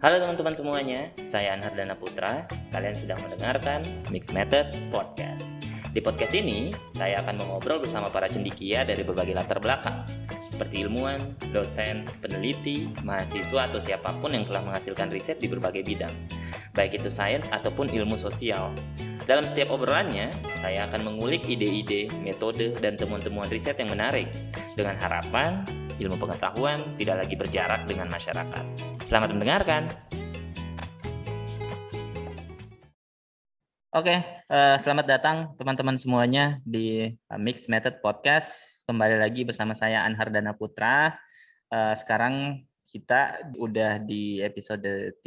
[0.00, 2.48] Halo teman-teman semuanya, saya Anhar Dana Putra.
[2.72, 5.52] Kalian sedang mendengarkan Mix Method Podcast.
[5.92, 10.00] Di podcast ini, saya akan mengobrol bersama para cendikia dari berbagai latar belakang,
[10.48, 16.16] seperti ilmuwan, dosen, peneliti, mahasiswa, atau siapa pun yang telah menghasilkan riset di berbagai bidang,
[16.72, 18.72] baik itu sains ataupun ilmu sosial.
[19.28, 24.32] Dalam setiap obrolannya, saya akan mengulik ide-ide, metode, dan temuan-temuan riset yang menarik,
[24.72, 25.60] dengan harapan
[26.00, 28.89] ilmu pengetahuan tidak lagi berjarak dengan masyarakat.
[29.10, 29.90] Selamat mendengarkan.
[33.90, 38.54] Oke, uh, selamat datang teman-teman semuanya di uh, Mix Method Podcast.
[38.86, 41.18] Kembali lagi bersama saya Anhar Dana Putra.
[41.74, 45.18] Uh, sekarang kita udah di episode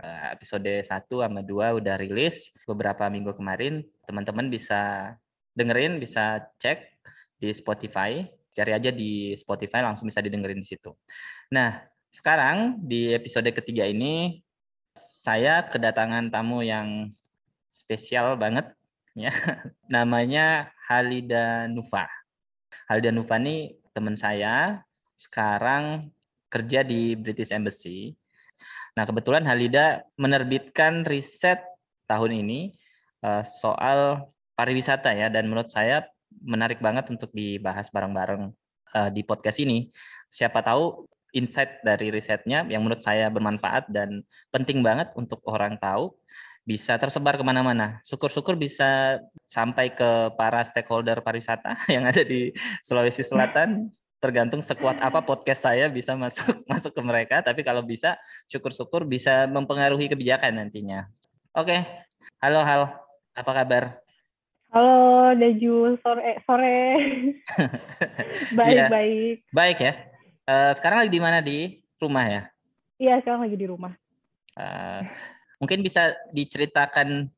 [0.00, 3.84] Uh, episode 1 sama 2 udah rilis beberapa minggu kemarin.
[4.08, 5.12] Teman-teman bisa
[5.52, 6.96] dengerin, bisa cek
[7.36, 10.92] di Spotify Cari aja di Spotify langsung bisa didengerin di situ.
[11.56, 11.80] Nah,
[12.12, 14.44] sekarang di episode ketiga ini
[14.94, 17.08] saya kedatangan tamu yang
[17.72, 18.68] spesial banget
[19.16, 19.32] ya.
[19.94, 22.04] Namanya Halida Nufa.
[22.84, 24.84] Halida Nufa ini teman saya
[25.16, 26.12] sekarang
[26.52, 28.12] kerja di British Embassy.
[28.92, 31.64] Nah, kebetulan Halida menerbitkan riset
[32.04, 32.76] tahun ini
[33.24, 36.04] uh, soal pariwisata ya dan menurut saya
[36.44, 38.52] menarik banget untuk dibahas bareng-bareng
[38.92, 39.88] uh, di podcast ini.
[40.28, 46.12] Siapa tahu insight dari risetnya yang menurut saya bermanfaat dan penting banget untuk orang tahu
[46.62, 47.98] bisa tersebar ke mana-mana.
[48.06, 49.18] Syukur-syukur bisa
[49.50, 52.54] sampai ke para stakeholder pariwisata yang ada di
[52.86, 53.90] Sulawesi Selatan.
[54.22, 57.42] Tergantung sekuat apa podcast saya bisa masuk masuk ke mereka.
[57.42, 58.14] Tapi kalau bisa,
[58.46, 61.10] syukur-syukur bisa mempengaruhi kebijakan nantinya.
[61.58, 61.82] Oke,
[62.38, 62.82] halo hal,
[63.34, 63.84] apa kabar?
[64.72, 66.80] Halo Daju, sore sore.
[68.58, 68.88] baik ya.
[68.88, 69.36] baik.
[69.52, 70.11] Baik ya.
[70.42, 72.42] Uh, sekarang lagi di mana di rumah ya?
[72.98, 73.94] Iya sekarang lagi di rumah.
[74.58, 75.06] Uh,
[75.62, 77.30] mungkin bisa diceritakan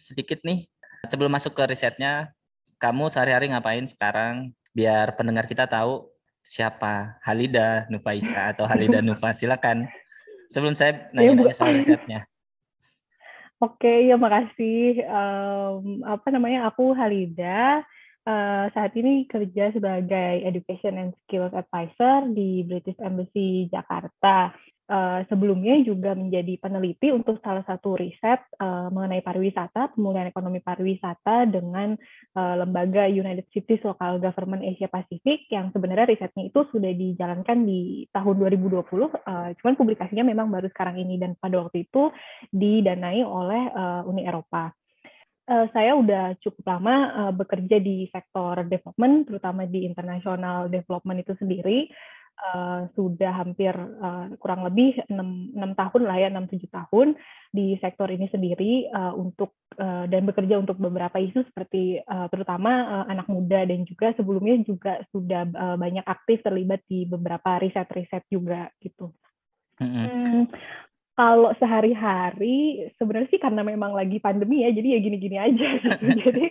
[0.00, 0.64] sedikit nih
[1.08, 2.32] sebelum masuk ke risetnya,
[2.80, 4.56] kamu sehari-hari ngapain sekarang?
[4.72, 6.08] Biar pendengar kita tahu
[6.40, 9.36] siapa Halida Nufaisa atau Halida Nufa.
[9.36, 9.88] Silakan.
[10.50, 12.20] Sebelum saya iya, nanya-nanya soal risetnya.
[13.60, 15.04] Oke, ya makasih.
[15.04, 16.72] Um, apa namanya?
[16.72, 17.84] Aku Halida.
[18.20, 24.52] Uh, saat ini kerja sebagai Education and Skills Advisor di British Embassy Jakarta.
[24.90, 31.46] Uh, sebelumnya juga menjadi peneliti untuk salah satu riset uh, mengenai pariwisata, pemulihan ekonomi pariwisata
[31.46, 31.94] dengan
[32.34, 38.04] uh, lembaga United Cities Local Government Asia Pacific yang sebenarnya risetnya itu sudah dijalankan di
[38.10, 42.10] tahun 2020, uh, cuman publikasinya memang baru sekarang ini dan pada waktu itu
[42.50, 44.74] didanai oleh uh, Uni Eropa.
[45.50, 51.34] Uh, saya udah cukup lama uh, bekerja di sektor development, terutama di international development itu
[51.42, 51.90] sendiri.
[52.40, 57.12] Uh, sudah hampir uh, kurang lebih enam enam tahun lah ya enam tujuh tahun
[57.52, 63.04] di sektor ini sendiri uh, untuk uh, dan bekerja untuk beberapa isu seperti uh, terutama
[63.04, 68.24] uh, anak muda dan juga sebelumnya juga sudah uh, banyak aktif terlibat di beberapa riset-riset
[68.32, 69.12] juga gitu.
[69.76, 70.48] Hmm,
[71.20, 76.16] kalau sehari-hari sebenarnya sih karena memang lagi pandemi ya jadi ya gini-gini aja gitu.
[76.16, 76.44] jadi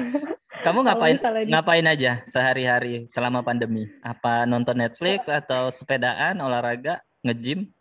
[0.68, 1.48] kamu ngapain di...
[1.48, 3.88] ngapain aja sehari-hari selama pandemi?
[4.04, 7.72] Apa nonton Netflix atau sepedaan, olahraga, nge-gym?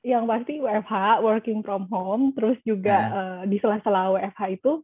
[0.00, 3.12] Yang pasti WFH, working from home, terus juga nah.
[3.12, 4.80] uh, di sela-sela WFH itu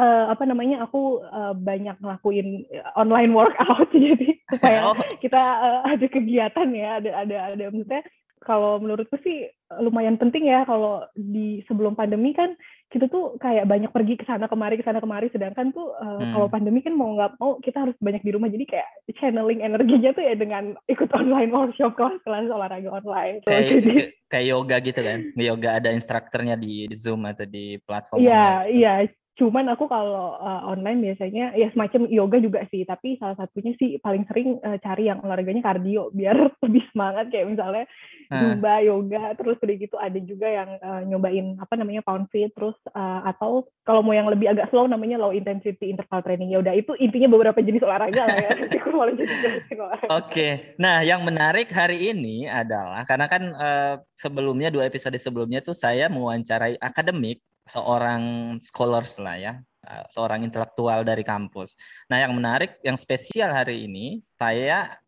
[0.00, 2.66] uh, apa namanya aku uh, banyak ngelakuin
[2.98, 4.96] online workout jadi supaya oh.
[5.22, 8.02] kita uh, ada kegiatan ya, ada ada ada maksudnya
[8.40, 12.56] kalau menurutku sih lumayan penting ya kalau di sebelum pandemi kan
[12.90, 15.30] kita tuh kayak banyak pergi ke sana kemari ke sana kemari.
[15.30, 16.32] Sedangkan tuh uh, hmm.
[16.34, 18.50] kalau pandemi kan mau nggak mau kita harus banyak di rumah.
[18.50, 18.88] Jadi kayak
[19.20, 23.44] channeling energinya tuh ya dengan ikut online workshop kelas kelas olahraga online.
[23.46, 23.94] Kayak jadi,
[24.26, 25.18] kayak yoga gitu kan?
[25.38, 28.92] Yoga ada instrukturnya di, di zoom atau di platform iya iya
[29.40, 33.96] Cuman aku kalau uh, online biasanya ya semacam yoga juga sih, tapi salah satunya sih
[33.96, 36.36] paling sering uh, cari yang olahraganya kardio biar
[36.68, 37.88] lebih semangat kayak misalnya
[38.28, 42.76] zumba, yoga, terus udah gitu ada juga yang uh, nyobain apa namanya pound fit, terus
[42.92, 46.52] uh, atau kalau mau yang lebih agak slow namanya low intensity interval training.
[46.52, 48.50] Ya udah itu intinya beberapa jenis olahraga lah ya.
[48.60, 50.04] Oke.
[50.28, 50.52] Okay.
[50.76, 56.12] Nah, yang menarik hari ini adalah karena kan uh, sebelumnya dua episode sebelumnya tuh saya
[56.12, 57.40] mewawancarai akademik
[57.70, 58.22] seorang
[58.58, 59.52] scholars lah ya,
[59.86, 61.78] eh, seorang intelektual dari kampus.
[62.10, 64.98] Nah, yang menarik, yang spesial hari ini, saya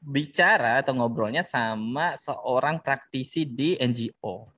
[0.00, 4.48] bicara atau ngobrolnya sama seorang praktisi di NGO,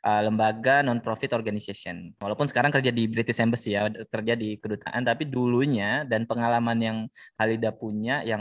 [0.00, 2.16] eh, lembaga non-profit organization.
[2.16, 6.98] Walaupun sekarang kerja di British Embassy ya, kerja di kedutaan, tapi dulunya dan pengalaman yang
[7.36, 8.40] Halida punya yang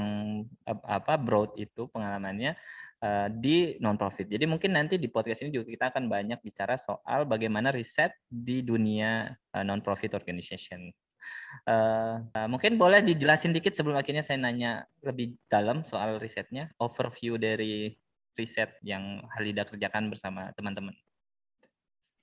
[0.66, 2.56] apa broad itu pengalamannya
[3.06, 4.26] uh, di non profit.
[4.26, 8.66] Jadi mungkin nanti di podcast ini juga kita akan banyak bicara soal bagaimana riset di
[8.66, 10.90] dunia uh, non profit organization.
[11.66, 17.38] Uh, uh, mungkin boleh dijelasin dikit sebelum akhirnya saya nanya lebih dalam soal risetnya, overview
[17.38, 17.94] dari
[18.36, 20.94] riset yang Halida kerjakan bersama teman-teman.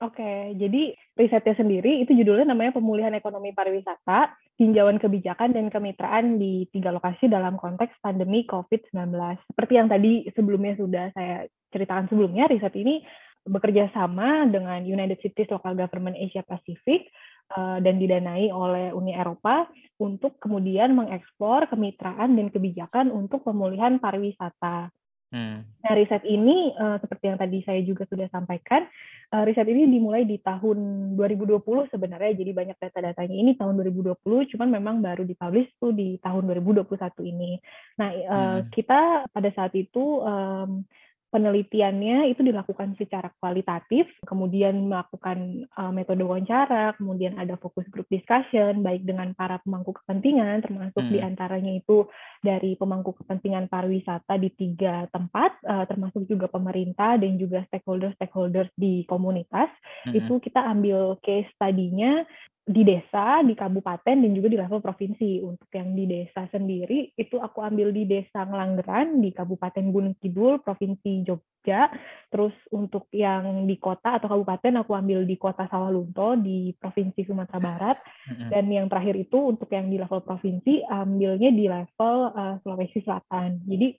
[0.03, 6.67] Oke, jadi risetnya sendiri itu judulnya namanya Pemulihan Ekonomi Pariwisata, Tinjauan Kebijakan dan Kemitraan di
[6.75, 9.15] tiga lokasi dalam konteks pandemi COVID-19.
[9.47, 13.07] Seperti yang tadi sebelumnya sudah saya ceritakan sebelumnya, riset ini
[13.47, 17.07] bekerja sama dengan United Cities Local Government Asia Pacific
[17.55, 19.71] eh, dan didanai oleh Uni Eropa
[20.03, 24.91] untuk kemudian mengeksplor kemitraan dan kebijakan untuk pemulihan pariwisata.
[25.33, 25.65] Hmm.
[25.65, 28.85] Nah, riset ini uh, seperti yang tadi saya juga sudah sampaikan,
[29.33, 30.77] uh, riset ini dimulai di tahun
[31.17, 34.21] 2020 sebenarnya, jadi banyak data-datanya ini tahun 2020,
[34.53, 36.85] cuman memang baru dipublish tuh di tahun 2021
[37.25, 37.57] ini.
[37.97, 38.69] Nah, uh, hmm.
[38.77, 40.85] kita pada saat itu um,
[41.33, 48.85] penelitiannya itu dilakukan secara kualitatif, kemudian melakukan uh, metode wawancara, kemudian ada fokus group discussion,
[48.85, 51.13] baik dengan para pemangku kepentingan, termasuk hmm.
[51.17, 52.05] di antaranya itu
[52.45, 59.09] dari pemangku kepentingan pariwisata di tiga tempat, uh, termasuk juga pemerintah dan juga stakeholder-stakeholder di
[59.09, 59.73] komunitas.
[60.05, 60.13] Hmm.
[60.13, 62.29] Itu kita ambil case tadinya
[62.63, 65.43] di desa, di kabupaten, dan juga di level provinsi.
[65.43, 70.63] Untuk yang di desa sendiri, itu aku ambil di desa Ngelanggeran, di Kabupaten Gunung Kidul,
[70.63, 71.91] Provinsi Jogja.
[72.31, 77.59] Terus untuk yang di kota atau kabupaten, aku ambil di kota Sawalunto, di Provinsi Sumatera
[77.59, 77.99] Barat.
[78.47, 83.59] Dan yang terakhir itu, untuk yang di level provinsi, ambilnya di level uh, Sulawesi Selatan.
[83.67, 83.99] Jadi,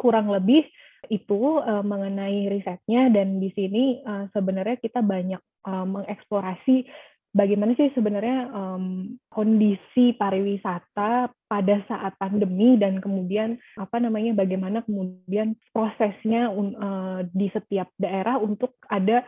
[0.00, 0.64] kurang lebih
[1.12, 6.88] itu uh, mengenai risetnya, dan di sini uh, sebenarnya kita banyak uh, mengeksplorasi
[7.34, 15.58] bagaimana sih sebenarnya um, kondisi pariwisata pada saat pandemi dan kemudian apa namanya bagaimana kemudian
[15.74, 19.26] prosesnya uh, di setiap daerah untuk ada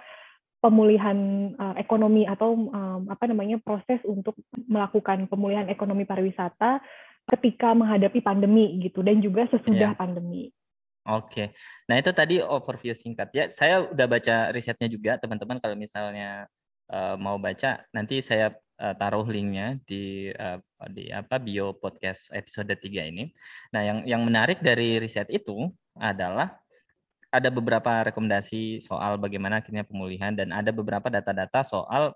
[0.63, 6.81] pemulihan uh, ekonomi atau um, apa namanya proses untuk melakukan pemulihan ekonomi pariwisata
[7.27, 9.99] ketika menghadapi pandemi gitu dan juga sesudah yeah.
[9.99, 10.55] pandemi.
[11.07, 11.55] Oke,
[11.87, 13.47] nah itu tadi overview singkat ya.
[13.55, 16.51] Saya udah baca risetnya juga teman-teman kalau misalnya
[16.91, 20.61] uh, mau baca nanti saya uh, taruh linknya di uh,
[20.93, 23.33] di apa bio podcast episode 3 ini.
[23.73, 26.61] Nah, yang yang menarik dari riset itu adalah
[27.33, 32.15] ada beberapa rekomendasi soal bagaimana akhirnya pemulihan dan ada beberapa data-data soal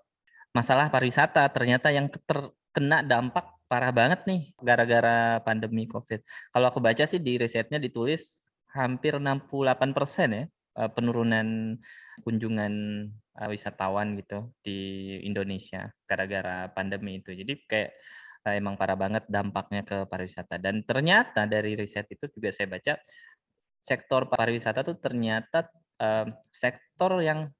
[0.55, 6.23] masalah pariwisata ternyata yang terkena dampak parah banget nih gara-gara pandemi Covid.
[6.51, 11.75] Kalau aku baca sih di risetnya ditulis hampir 68 persen ya penurunan
[12.23, 12.73] kunjungan
[13.39, 14.79] uh, wisatawan gitu di
[15.23, 17.33] Indonesia gara-gara pandemi itu.
[17.35, 17.91] Jadi kayak
[18.47, 20.61] uh, emang parah banget dampaknya ke pariwisata.
[20.61, 22.93] Dan ternyata dari riset itu juga saya baca
[23.81, 25.65] sektor pariwisata tuh ternyata
[26.49, 27.53] sektor yang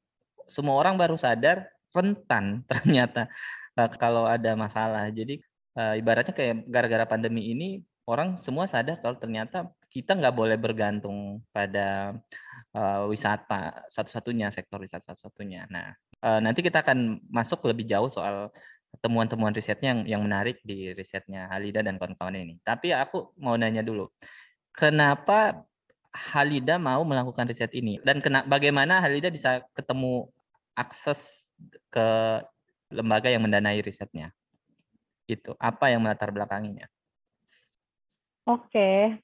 [0.50, 3.30] semua orang baru sadar rentan ternyata
[4.02, 5.10] kalau ada masalah.
[5.14, 5.42] Jadi
[5.78, 12.16] ibaratnya kayak gara-gara pandemi ini orang semua sadar kalau ternyata kita nggak boleh bergantung pada
[12.72, 15.68] uh, wisata satu-satunya sektor wisata satu-satunya.
[15.68, 15.92] Nah,
[16.24, 18.48] uh, nanti kita akan masuk lebih jauh soal
[19.04, 22.56] temuan-temuan risetnya yang yang menarik di risetnya Halida dan kawan-kawan ini.
[22.64, 24.08] Tapi aku mau nanya dulu,
[24.72, 25.68] kenapa
[26.12, 30.32] Halida mau melakukan riset ini dan kena, bagaimana Halida bisa ketemu
[30.76, 31.52] akses
[31.92, 32.08] ke
[32.92, 34.32] lembaga yang mendanai risetnya?
[35.28, 36.88] Itu apa yang melatar belakanginya?
[38.44, 39.20] Oke,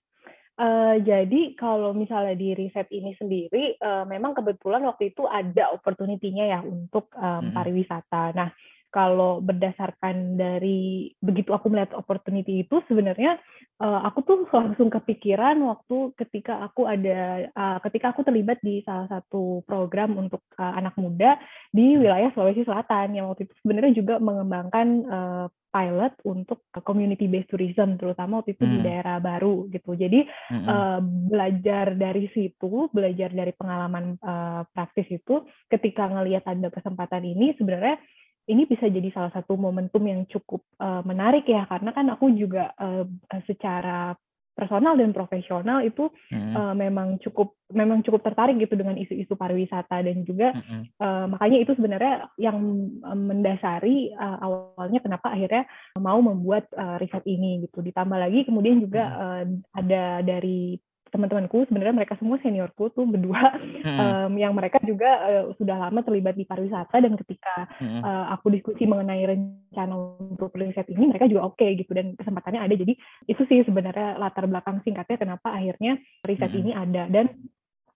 [0.58, 6.46] Uh, jadi kalau misalnya di riset ini sendiri, uh, memang kebetulan waktu itu ada opportunity-nya
[6.50, 8.34] ya untuk um, pariwisata.
[8.34, 8.50] Nah,
[8.88, 13.36] kalau berdasarkan dari begitu aku melihat opportunity itu sebenarnya
[13.84, 19.06] uh, aku tuh langsung kepikiran waktu ketika aku ada uh, ketika aku terlibat di salah
[19.12, 21.36] satu program untuk uh, anak muda
[21.70, 27.52] di wilayah Sulawesi Selatan yang waktu itu sebenarnya juga mengembangkan uh, pilot untuk community based
[27.52, 28.74] tourism terutama waktu itu hmm.
[28.74, 29.94] di daerah baru gitu.
[29.94, 30.66] Jadi hmm.
[30.66, 37.54] uh, belajar dari situ, belajar dari pengalaman uh, praktis itu ketika ngelihat ada kesempatan ini
[37.60, 38.00] sebenarnya
[38.48, 42.72] ini bisa jadi salah satu momentum yang cukup uh, menarik ya karena kan aku juga
[42.80, 43.04] uh,
[43.44, 44.16] secara
[44.58, 46.54] personal dan profesional itu hmm.
[46.58, 50.98] uh, memang cukup memang cukup tertarik gitu dengan isu-isu pariwisata dan juga hmm.
[50.98, 52.58] uh, makanya itu sebenarnya yang
[53.06, 55.70] mendasari uh, awalnya kenapa akhirnya
[56.02, 59.46] mau membuat uh, riset ini gitu ditambah lagi kemudian juga uh,
[59.78, 64.00] ada dari teman-temanku sebenarnya mereka semua seniorku tuh berdua hmm.
[64.02, 68.02] um, yang mereka juga uh, sudah lama terlibat di pariwisata dan ketika hmm.
[68.04, 72.62] uh, aku diskusi mengenai rencana untuk riset ini mereka juga oke okay, gitu dan kesempatannya
[72.64, 72.94] ada jadi
[73.28, 76.60] itu sih sebenarnya latar belakang singkatnya kenapa akhirnya riset hmm.
[76.64, 77.26] ini ada dan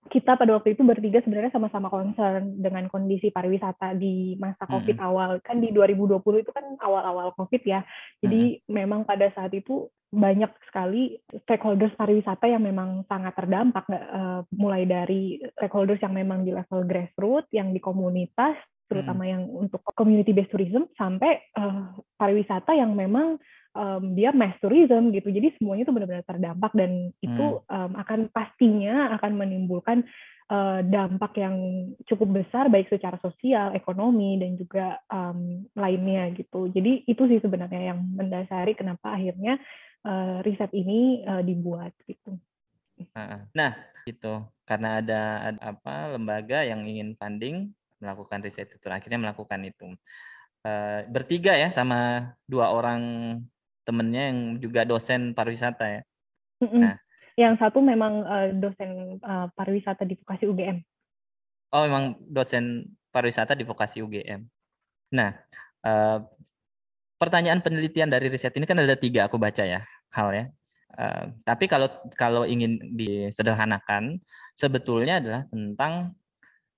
[0.09, 5.07] kita pada waktu itu bertiga sebenarnya sama-sama concern dengan kondisi pariwisata di masa COVID hmm.
[5.07, 5.31] awal.
[5.45, 7.85] Kan di 2020 itu kan awal-awal COVID ya.
[8.17, 8.73] Jadi hmm.
[8.73, 15.39] memang pada saat itu banyak sekali stakeholders pariwisata yang memang sangat terdampak, uh, mulai dari
[15.55, 18.59] stakeholders yang memang di level grassroots, yang di komunitas,
[18.91, 19.31] terutama hmm.
[19.31, 23.39] yang untuk community based tourism, sampai uh, pariwisata yang memang
[23.71, 25.31] um, dia mass tourism gitu.
[25.31, 30.03] Jadi semuanya itu benar-benar terdampak dan itu um, akan pastinya akan menimbulkan
[30.51, 31.55] uh, dampak yang
[32.05, 36.67] cukup besar baik secara sosial, ekonomi dan juga um, lainnya gitu.
[36.67, 39.55] Jadi itu sih sebenarnya yang mendasari kenapa akhirnya
[40.03, 42.35] uh, riset ini uh, dibuat gitu.
[43.57, 43.73] Nah,
[44.05, 49.93] itu karena ada, ada apa lembaga yang ingin funding melakukan riset itu akhirnya melakukan itu.
[50.61, 53.01] Uh, bertiga ya sama dua orang
[53.85, 56.01] temennya yang juga dosen pariwisata ya.
[56.61, 57.01] Nah,
[57.39, 60.77] yang satu memang uh, dosen uh, pariwisata di vokasi UGM.
[61.71, 64.45] Oh, memang dosen pariwisata di vokasi UGM.
[65.17, 65.33] Nah,
[65.87, 66.21] uh,
[67.17, 69.81] pertanyaan penelitian dari riset ini kan ada tiga aku baca ya
[70.13, 70.45] hal ya.
[70.91, 71.87] Uh, tapi kalau
[72.19, 74.19] kalau ingin disederhanakan,
[74.53, 76.13] sebetulnya adalah tentang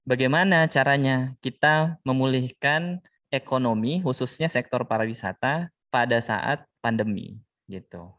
[0.03, 2.99] bagaimana caranya kita memulihkan
[3.33, 8.13] ekonomi khususnya sektor pariwisata pada saat pandemi gitu.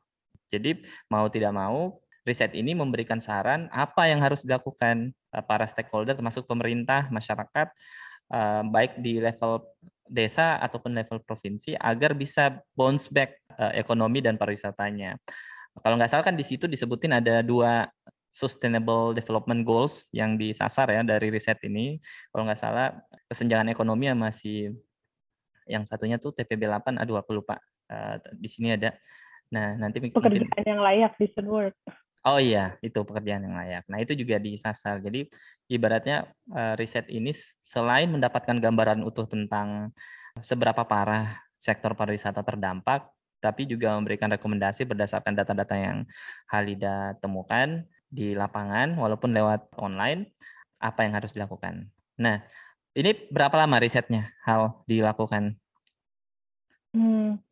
[0.51, 6.17] Jadi mau tidak mau riset ini memberikan saran apa yang harus dilakukan eh, para stakeholder
[6.17, 7.69] termasuk pemerintah, masyarakat
[8.33, 9.63] eh, baik di level
[10.09, 15.21] desa ataupun level provinsi agar bisa bounce back eh, ekonomi dan pariwisatanya.
[15.75, 17.91] Kalau nggak salah kan di situ disebutin ada dua
[18.35, 22.03] Sustainable Development Goals yang disasar ya dari riset ini.
[22.35, 22.91] Kalau nggak salah
[23.31, 24.75] kesenjangan ekonomi masih
[25.71, 28.93] yang satunya tuh TPB 8 aduh aku lupa uh, di sini ada.
[29.55, 31.79] Nah nanti pekerjaan mungkin, yang layak decent work
[32.25, 33.85] oh iya itu pekerjaan yang layak.
[33.87, 34.99] Nah itu juga disasar.
[35.05, 35.29] Jadi
[35.69, 39.93] ibaratnya uh, riset ini selain mendapatkan gambaran utuh tentang
[40.41, 43.07] seberapa parah sektor pariwisata terdampak
[43.39, 46.09] tapi juga memberikan rekomendasi berdasarkan data-data yang
[46.49, 50.31] Halida temukan di lapangan walaupun lewat online
[50.79, 51.91] apa yang harus dilakukan.
[52.23, 52.39] Nah,
[52.95, 55.59] ini berapa lama risetnya hal dilakukan?
[56.95, 57.43] Hmm,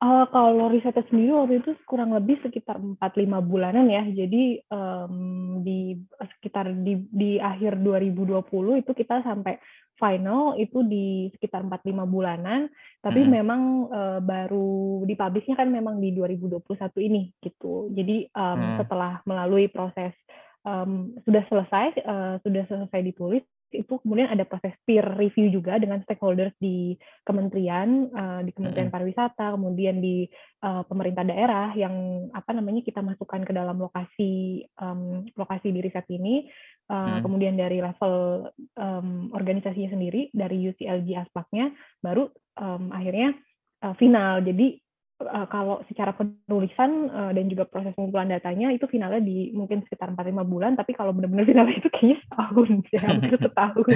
[0.00, 2.96] uh, kalau risetnya sendiri waktu itu kurang lebih sekitar 4-5
[3.44, 4.00] bulanan ya.
[4.08, 9.60] Jadi um, di sekitar di, di akhir 2020 itu kita sampai
[9.98, 12.70] final itu di sekitar 4-5 bulanan.
[13.02, 13.30] Tapi hmm.
[13.30, 16.62] memang uh, baru dipublishnya kan memang di 2021
[17.02, 17.90] ini gitu.
[17.92, 18.76] Jadi um, hmm.
[18.80, 20.14] setelah melalui proses
[20.62, 26.00] um, sudah selesai uh, sudah selesai ditulis itu kemudian ada proses peer review juga dengan
[26.00, 30.24] stakeholders di kementerian uh, di Kementerian Pariwisata kemudian di
[30.64, 36.08] uh, pemerintah daerah yang apa namanya kita masukkan ke dalam lokasi um, lokasi di riset
[36.08, 36.48] ini
[36.88, 37.20] uh, hmm.
[37.24, 42.28] kemudian dari level um, organisasinya sendiri dari UCLG aspeknya baru
[42.58, 43.36] um, akhirnya
[43.84, 44.80] uh, final jadi
[45.22, 50.14] uh, kalau secara penulisan uh, dan juga proses pengumpulan datanya itu finalnya di mungkin sekitar
[50.14, 53.86] 4-5 bulan tapi kalau benar-benar finalnya itu kayaknya setahun ya hampir setahun.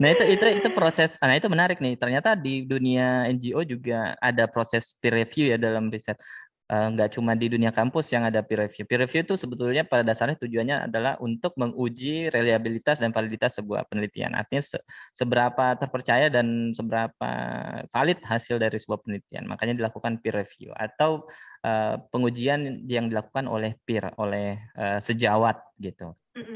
[0.00, 4.48] nah itu itu itu proses nah itu menarik nih ternyata di dunia NGO juga ada
[4.48, 6.16] proses peer review ya dalam riset
[6.72, 8.88] Eh, nggak cuma di dunia kampus yang ada peer review.
[8.88, 14.32] Peer review itu sebetulnya pada dasarnya tujuannya adalah untuk menguji reliabilitas dan validitas sebuah penelitian.
[14.32, 14.78] Artinya se
[15.12, 17.30] seberapa terpercaya dan seberapa
[17.92, 19.44] valid hasil dari sebuah penelitian.
[19.52, 21.28] Makanya dilakukan peer review atau
[21.60, 26.16] uh, pengujian yang dilakukan oleh peer, oleh uh, sejawat gitu.
[26.32, 26.48] Oke,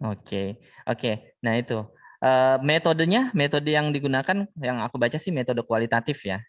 [0.00, 0.48] okay.
[0.88, 0.96] oke.
[0.96, 1.14] Okay.
[1.44, 1.84] Nah itu
[2.24, 6.40] uh, metodenya, metode yang digunakan yang aku baca sih metode kualitatif ya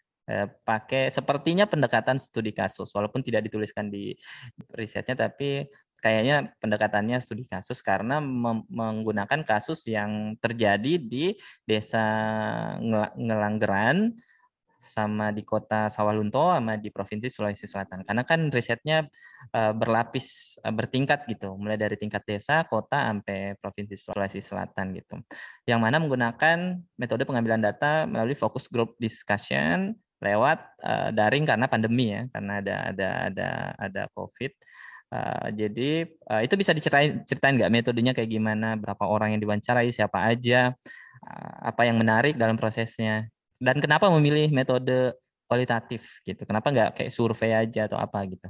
[0.62, 4.14] pakai sepertinya pendekatan studi kasus walaupun tidak dituliskan di
[4.70, 5.66] risetnya tapi
[6.02, 8.18] kayaknya pendekatannya studi kasus karena
[8.70, 12.02] menggunakan kasus yang terjadi di desa
[13.14, 14.18] Ngelanggeran
[14.82, 18.02] sama di kota Sawalunto sama di provinsi Sulawesi Selatan.
[18.02, 19.06] Karena kan risetnya
[19.54, 25.22] uh, berlapis uh, bertingkat gitu mulai dari tingkat desa kota sampai provinsi Sulawesi Selatan gitu.
[25.64, 32.14] Yang mana menggunakan metode pengambilan data melalui focus group discussion lewat uh, daring karena pandemi
[32.14, 34.52] ya, karena ada ada ada ada COVID.
[35.12, 39.90] Uh, jadi uh, itu bisa diceritain ceritain nggak metodenya kayak gimana, berapa orang yang diwawancarai,
[39.90, 40.72] siapa aja,
[41.26, 43.28] uh, apa yang menarik dalam prosesnya,
[43.60, 45.12] dan kenapa memilih metode
[45.50, 46.48] kualitatif gitu?
[46.48, 48.48] Kenapa nggak kayak survei aja atau apa gitu?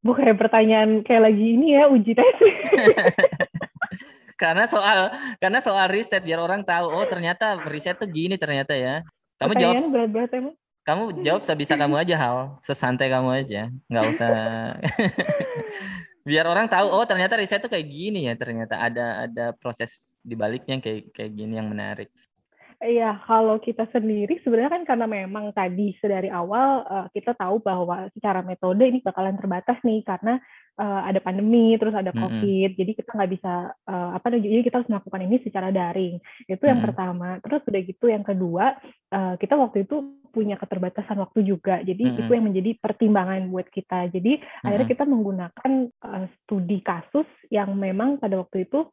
[0.00, 2.38] Bukan pertanyaan kayak lagi ini ya uji tes.
[4.34, 9.06] karena soal karena soal riset biar orang tahu oh ternyata riset tuh gini ternyata ya
[9.44, 10.54] kamu jawab berat-berat emang.
[10.84, 14.32] Kamu jawab sebisa kamu aja hal, sesantai kamu aja, nggak usah.
[16.28, 18.34] biar orang tahu oh ternyata riset tuh kayak gini ya.
[18.36, 22.12] Ternyata ada ada proses di baliknya kayak kayak gini yang menarik.
[22.84, 28.12] Iya, kalau kita sendiri sebenarnya kan karena memang tadi sedari awal uh, kita tahu bahwa
[28.12, 30.04] secara metode ini bakalan terbatas nih.
[30.04, 30.36] Karena
[30.78, 32.78] uh, ada pandemi, terus ada COVID, mm -hmm.
[32.78, 33.52] jadi kita nggak bisa
[33.86, 36.16] uh, apa jadi kita harus melakukan ini secara daring.
[36.46, 36.84] Itu yang mm -hmm.
[36.84, 37.28] pertama.
[37.42, 38.64] Terus udah gitu yang kedua,
[39.14, 39.96] uh, kita waktu itu
[40.34, 42.20] punya keterbatasan waktu juga, jadi mm -hmm.
[42.26, 44.10] itu yang menjadi pertimbangan buat kita.
[44.10, 44.66] Jadi mm -hmm.
[44.66, 48.90] akhirnya kita menggunakan uh, studi kasus yang memang pada waktu itu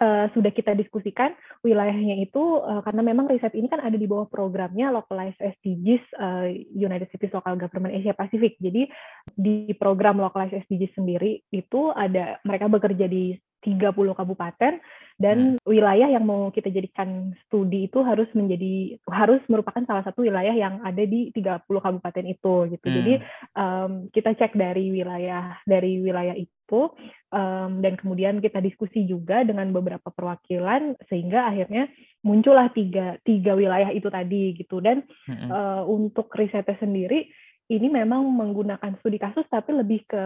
[0.00, 1.32] uh, sudah kita diskusikan
[1.64, 6.46] wilayahnya itu uh, karena memang riset ini kan ada di bawah programnya Localized SDGs uh,
[6.48, 8.56] eh, United States Local Government Asia Pacific.
[8.60, 8.88] Jadi
[9.32, 14.78] di program Localized SDGs sendiri itu ada mereka bekerja di 30 kabupaten
[15.16, 15.64] dan hmm.
[15.64, 20.84] wilayah yang mau kita jadikan studi itu harus menjadi harus merupakan salah satu wilayah yang
[20.84, 22.86] ada di 30 kabupaten itu gitu.
[22.86, 22.96] Hmm.
[23.00, 23.14] Jadi
[23.56, 26.92] um, kita cek dari wilayah dari wilayah itu
[27.32, 31.88] um, dan kemudian kita diskusi juga dengan beberapa perwakilan sehingga akhirnya
[32.20, 35.48] muncullah tiga tiga wilayah itu tadi gitu dan hmm.
[35.48, 37.24] uh, untuk risetnya sendiri
[37.66, 40.24] ini memang menggunakan studi kasus tapi lebih ke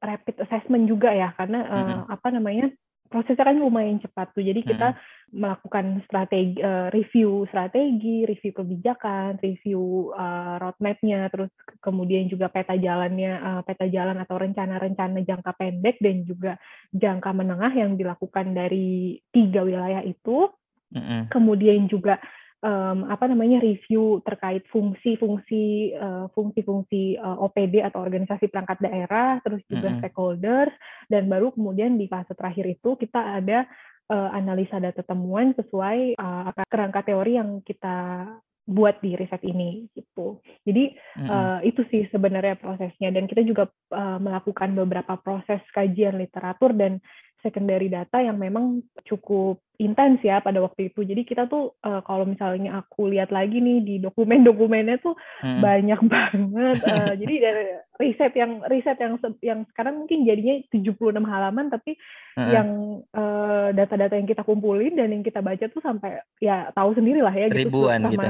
[0.00, 2.00] rapid assessment juga ya karena uh, mm-hmm.
[2.08, 2.66] apa namanya
[3.10, 5.34] prosesnya kan lumayan cepat tuh jadi kita mm-hmm.
[5.34, 11.50] melakukan strategi uh, review strategi review kebijakan review uh, roadmapnya terus
[11.82, 16.52] kemudian juga peta jalannya uh, peta jalan atau rencana-rencana jangka pendek dan juga
[16.94, 20.48] jangka menengah yang dilakukan dari tiga wilayah itu
[20.94, 21.34] mm-hmm.
[21.34, 22.22] kemudian juga
[22.60, 29.64] um, apa namanya review terkait fungsi-fungsi uh, fungsi-fungsi uh, OPD atau organisasi perangkat daerah, terus
[29.66, 30.00] juga mm -hmm.
[30.04, 30.74] stakeholders,
[31.08, 33.64] dan baru kemudian di fase terakhir itu kita ada
[34.12, 38.28] uh, analisa data temuan sesuai uh, kerangka teori yang kita
[38.70, 40.38] buat di riset ini gitu.
[40.62, 41.28] Jadi mm -hmm.
[41.28, 47.02] uh, itu sih sebenarnya prosesnya dan kita juga uh, melakukan beberapa proses kajian literatur dan
[47.40, 51.00] secondary data yang memang cukup intens ya pada waktu itu.
[51.02, 55.60] Jadi kita tuh uh, kalau misalnya aku lihat lagi nih di dokumen-dokumennya tuh hmm.
[55.64, 56.78] banyak banget.
[56.84, 57.64] Uh, jadi dari
[57.96, 61.96] riset yang riset yang yang sekarang mungkin jadinya 76 halaman tapi
[62.36, 62.50] hmm.
[62.52, 62.68] yang
[63.10, 67.20] data eh, data-data yang kita kumpulin dan yang kita baca tuh sampai ya tahu sendiri
[67.20, 68.28] lah ya gitu ribuan sama, gitu.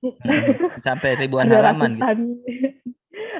[0.00, 0.16] Hmm.
[0.86, 2.68] Sampai ribuan halaman ratusan, gitu.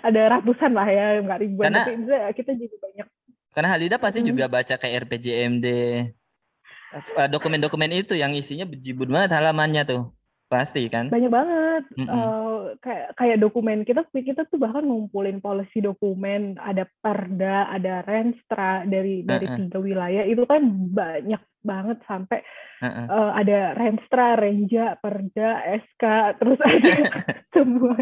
[0.04, 3.08] ada ratusan lah ya, nggak ribuan Karena, tapi kita juga banyak
[3.50, 4.28] karena Halida pasti hmm.
[4.30, 10.02] juga baca kayak RPJMD eh, dokumen-dokumen itu yang isinya bejibun banget halamannya tuh
[10.50, 12.10] pasti kan banyak banget mm -mm.
[12.10, 18.82] Uh, kayak kayak dokumen kita kita tuh bahkan ngumpulin policy dokumen ada perda ada renstra
[18.82, 19.58] dari dari uh -uh.
[19.62, 22.42] tiga wilayah itu kan banyak banget sampai
[22.82, 23.06] uh -uh.
[23.06, 26.02] Uh, ada renstra renja perda sk
[26.42, 26.92] terus ada
[27.54, 27.94] semua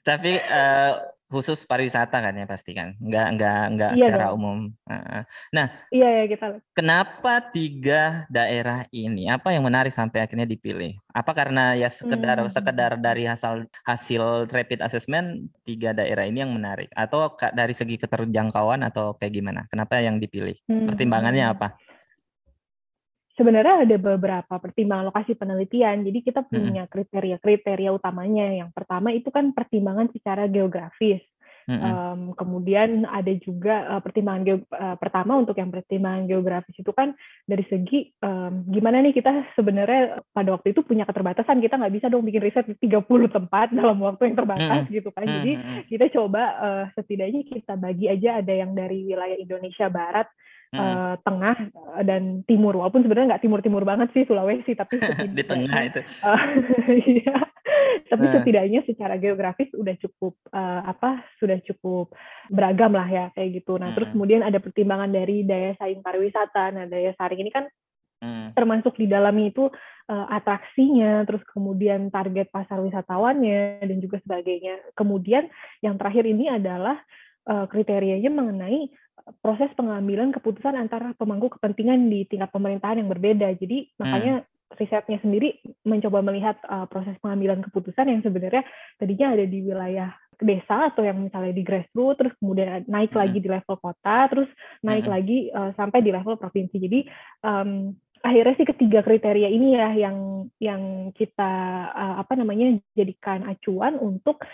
[0.00, 0.96] tapi uh,
[1.30, 2.98] khusus pariwisata kan ya pasti kan?
[2.98, 4.36] Nggak nggak nggak iya secara dong.
[4.42, 4.58] umum.
[5.54, 9.30] Nah iya ya kita kenapa tiga daerah ini?
[9.30, 10.98] Apa yang menarik sampai akhirnya dipilih?
[11.14, 12.50] Apa karena ya sekedar hmm.
[12.50, 16.90] sekedar dari hasil hasil rapid assessment tiga daerah ini yang menarik?
[16.98, 19.70] Atau dari segi keterjangkauan atau kayak gimana?
[19.70, 20.58] Kenapa yang dipilih?
[20.66, 20.86] Hmm.
[20.90, 21.78] pertimbangannya apa
[23.40, 26.04] sebenarnya ada beberapa pertimbangan lokasi penelitian.
[26.04, 28.52] Jadi kita punya kriteria-kriteria utamanya.
[28.52, 31.24] Yang pertama itu kan pertimbangan secara geografis.
[31.70, 31.86] Mm-hmm.
[31.86, 37.14] Um, kemudian ada juga uh, pertimbangan ge- uh, pertama untuk yang pertimbangan geografis itu kan
[37.46, 42.10] dari segi um, gimana nih kita sebenarnya pada waktu itu punya keterbatasan kita nggak bisa
[42.10, 44.96] dong bikin riset di 30 tempat dalam waktu yang terbatas mm-hmm.
[44.98, 45.80] gitu kan jadi mm-hmm.
[45.86, 50.26] kita coba uh, setidaknya kita bagi aja ada yang dari wilayah Indonesia Barat
[50.74, 50.78] hmm.
[50.78, 51.56] uh, tengah
[52.00, 54.98] eh, dan timur walaupun sebenarnya nggak timur timur banget sih Sulawesi tapi
[55.36, 56.42] di tengah itu uh,
[57.10, 57.36] iya.
[58.10, 58.32] tapi nah.
[58.38, 62.14] setidaknya secara geografis udah cukup uh, apa sudah cukup
[62.50, 63.96] beragam lah ya kayak gitu nah hmm.
[63.98, 67.66] terus kemudian ada pertimbangan dari daya saing pariwisata nah daya saing ini kan
[68.20, 68.52] Hmm.
[68.52, 69.64] termasuk di dalamnya itu
[70.12, 74.92] uh, atraksinya, terus kemudian target pasar wisatawannya dan juga sebagainya.
[74.92, 75.48] Kemudian
[75.80, 77.00] yang terakhir ini adalah
[77.50, 78.86] kriterianya mengenai
[79.38, 83.54] proses pengambilan keputusan antara pemangku kepentingan di tingkat pemerintahan yang berbeda.
[83.54, 84.74] Jadi makanya hmm.
[84.78, 88.66] risetnya sendiri mencoba melihat uh, proses pengambilan keputusan yang sebenarnya
[88.98, 90.10] tadinya ada di wilayah
[90.40, 93.20] desa atau yang misalnya di grassroots, terus kemudian naik hmm.
[93.20, 94.48] lagi di level kota, terus
[94.80, 95.12] naik hmm.
[95.12, 96.76] lagi uh, sampai di level provinsi.
[96.80, 97.00] Jadi
[97.44, 100.82] um, akhirnya sih ketiga kriteria ini ya yang yang
[101.16, 101.52] kita
[101.92, 104.44] uh, apa namanya jadikan acuan untuk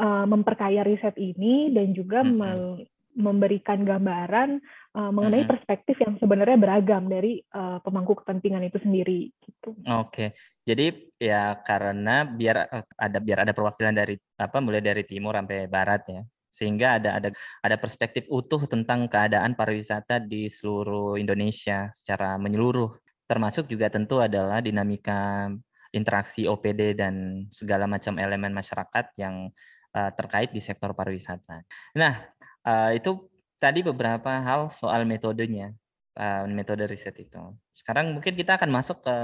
[0.00, 4.60] uh, memperkaya riset ini dan juga hmm memberikan gambaran
[4.92, 5.50] uh, mengenai hmm.
[5.50, 9.72] perspektif yang sebenarnya beragam dari uh, pemangku kepentingan itu sendiri gitu.
[9.88, 10.36] Oke.
[10.68, 15.64] Jadi ya karena biar eh, ada biar ada perwakilan dari apa mulai dari timur sampai
[15.64, 16.22] barat ya
[16.56, 17.28] sehingga ada ada
[17.64, 22.96] ada perspektif utuh tentang keadaan pariwisata di seluruh Indonesia secara menyeluruh
[23.28, 25.52] termasuk juga tentu adalah dinamika
[25.92, 29.52] interaksi OPD dan segala macam elemen masyarakat yang
[29.96, 31.64] uh, terkait di sektor pariwisata.
[31.96, 32.28] Nah,
[32.68, 33.24] uh, itu
[33.56, 35.72] tadi beberapa hal soal metodenya,
[36.20, 37.40] uh, metode riset itu.
[37.72, 39.16] Sekarang mungkin kita akan masuk ke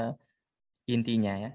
[0.89, 1.53] intinya ya.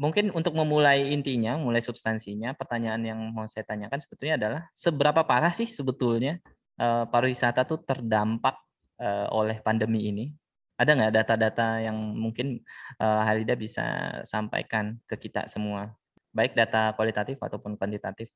[0.00, 5.52] Mungkin untuk memulai intinya, mulai substansinya, pertanyaan yang mau saya tanyakan sebetulnya adalah seberapa parah
[5.52, 6.40] sih sebetulnya
[6.80, 8.56] pariwisata tuh terdampak
[9.28, 10.32] oleh pandemi ini?
[10.80, 12.64] Ada nggak data-data yang mungkin
[12.96, 13.84] Halida bisa
[14.24, 15.92] sampaikan ke kita semua,
[16.30, 18.30] baik data kualitatif ataupun kuantitatif?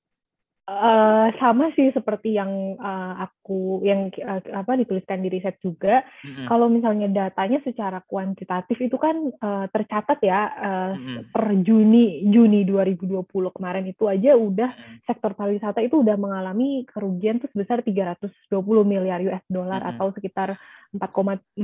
[0.65, 6.01] Uh, sama sih seperti yang uh, aku yang uh, apa dituliskan di riset juga.
[6.25, 6.49] Mm-hmm.
[6.49, 11.37] Kalau misalnya datanya secara kuantitatif itu kan uh, tercatat ya uh, mm-hmm.
[11.37, 15.05] per Juni Juni 2020 kemarin itu aja udah mm-hmm.
[15.05, 18.49] sektor pariwisata itu udah mengalami kerugian tuh sebesar 320
[18.89, 20.01] miliar US dollar mm-hmm.
[20.01, 20.57] atau sekitar
[20.97, 21.61] 4,4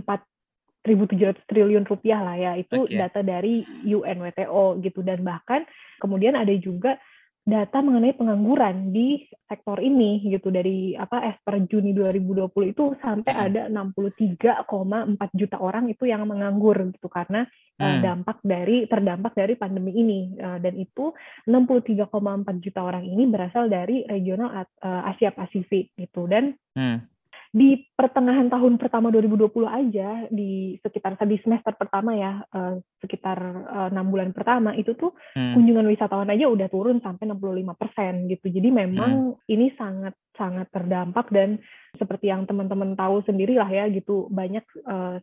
[0.80, 2.96] 1.700 triliun rupiah lah ya itu okay.
[2.96, 5.68] data dari UNWTO gitu dan bahkan
[6.00, 6.96] kemudian ada juga
[7.40, 13.32] data mengenai pengangguran di sektor ini gitu dari apa as per Juni 2020 itu sampai
[13.32, 13.44] hmm.
[13.48, 17.48] ada 63,4 juta orang itu yang menganggur gitu karena
[17.80, 18.00] eh, hmm.
[18.04, 21.16] dampak dari terdampak dari pandemi ini uh, dan itu
[21.48, 22.12] 63,4
[22.60, 27.09] juta orang ini berasal dari regional uh, Asia Pasifik gitu dan hmm
[27.50, 33.88] di pertengahan tahun pertama 2020 aja di sekitar di semester pertama ya uh, sekitar eh,
[33.90, 35.58] enam uh, bulan pertama itu tuh hmm.
[35.58, 39.50] kunjungan wisatawan aja udah turun sampai 65 persen gitu jadi memang hmm.
[39.50, 41.58] ini sangat sangat terdampak dan
[41.98, 44.62] seperti yang teman-teman tahu sendiri lah ya gitu banyak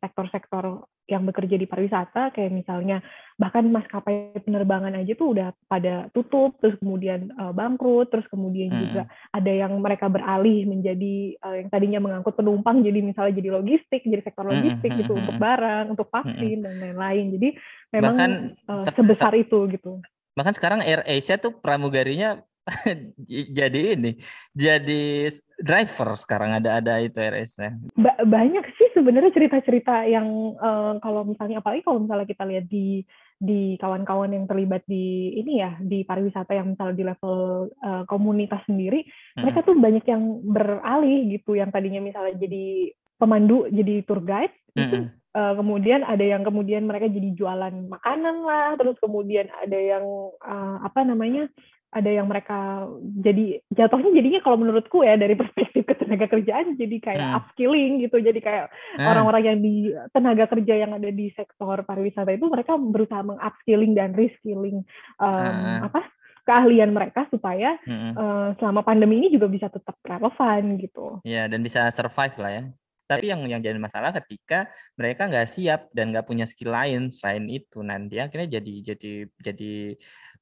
[0.03, 2.99] sektor sektor-sektor yang bekerja di pariwisata kayak misalnya
[3.39, 8.81] bahkan maskapai penerbangan aja tuh udah pada tutup terus kemudian uh, bangkrut terus kemudian hmm.
[8.83, 9.01] juga
[9.31, 14.19] ada yang mereka beralih menjadi uh, yang tadinya mengangkut penumpang jadi misalnya jadi logistik jadi
[14.19, 14.99] sektor hmm, logistik hmm.
[14.99, 15.21] gitu hmm.
[15.23, 16.65] untuk barang untuk vaksin hmm.
[16.65, 17.49] dan lain-lain jadi
[17.95, 18.31] memang bahkan,
[18.67, 20.03] uh, sebesar itu gitu
[20.35, 22.43] bahkan sekarang Air Asia tuh pramugarinya
[23.57, 24.19] jadi ini
[24.51, 27.79] jadi driver sekarang ada ada itu RS-nya.
[27.95, 33.07] Ba banyak sih sebenarnya cerita-cerita yang uh, kalau misalnya apalagi kalau misalnya kita lihat di
[33.37, 37.37] di kawan-kawan yang terlibat di ini ya di pariwisata yang misalnya di level
[37.85, 39.45] uh, komunitas sendiri hmm.
[39.45, 44.81] mereka tuh banyak yang beralih gitu yang tadinya misalnya jadi pemandu jadi tour guide hmm.
[44.81, 44.97] itu
[45.37, 50.05] uh, kemudian ada yang kemudian mereka jadi jualan makanan lah terus kemudian ada yang
[50.41, 51.45] uh, apa namanya
[51.87, 57.27] ada yang mereka jadi jatuhnya jadinya kalau menurutku ya dari perspektif ketenaga kerjaan jadi kayak
[57.31, 57.37] hmm.
[57.39, 58.65] upskilling gitu jadi kayak
[58.99, 59.07] hmm.
[59.07, 64.11] orang-orang yang di tenaga kerja yang ada di sektor pariwisata itu mereka berusaha mengupskilling dan
[64.13, 64.83] reskilling
[65.19, 65.87] um, hmm.
[65.87, 66.03] apa
[66.47, 68.15] keahlian mereka supaya hmm.
[68.15, 71.19] uh, selama pandemi ini juga bisa tetap relevan gitu.
[71.27, 72.63] Ya dan bisa survive lah ya.
[73.07, 74.67] Tapi yang yang jadi masalah ketika
[74.99, 79.95] mereka nggak siap dan nggak punya skill lain selain itu nanti akhirnya jadi jadi jadi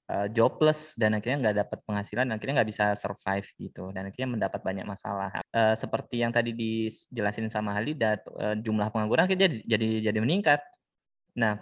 [0.09, 4.61] uh, jobless dan akhirnya nggak dapat penghasilan akhirnya nggak bisa survive gitu dan akhirnya mendapat
[4.61, 5.31] banyak masalah.
[5.49, 10.59] Uh, seperti yang tadi dijelasin sama Halida uh, jumlah pengangguran akhirnya jadi jadi jadi meningkat.
[11.37, 11.59] Nah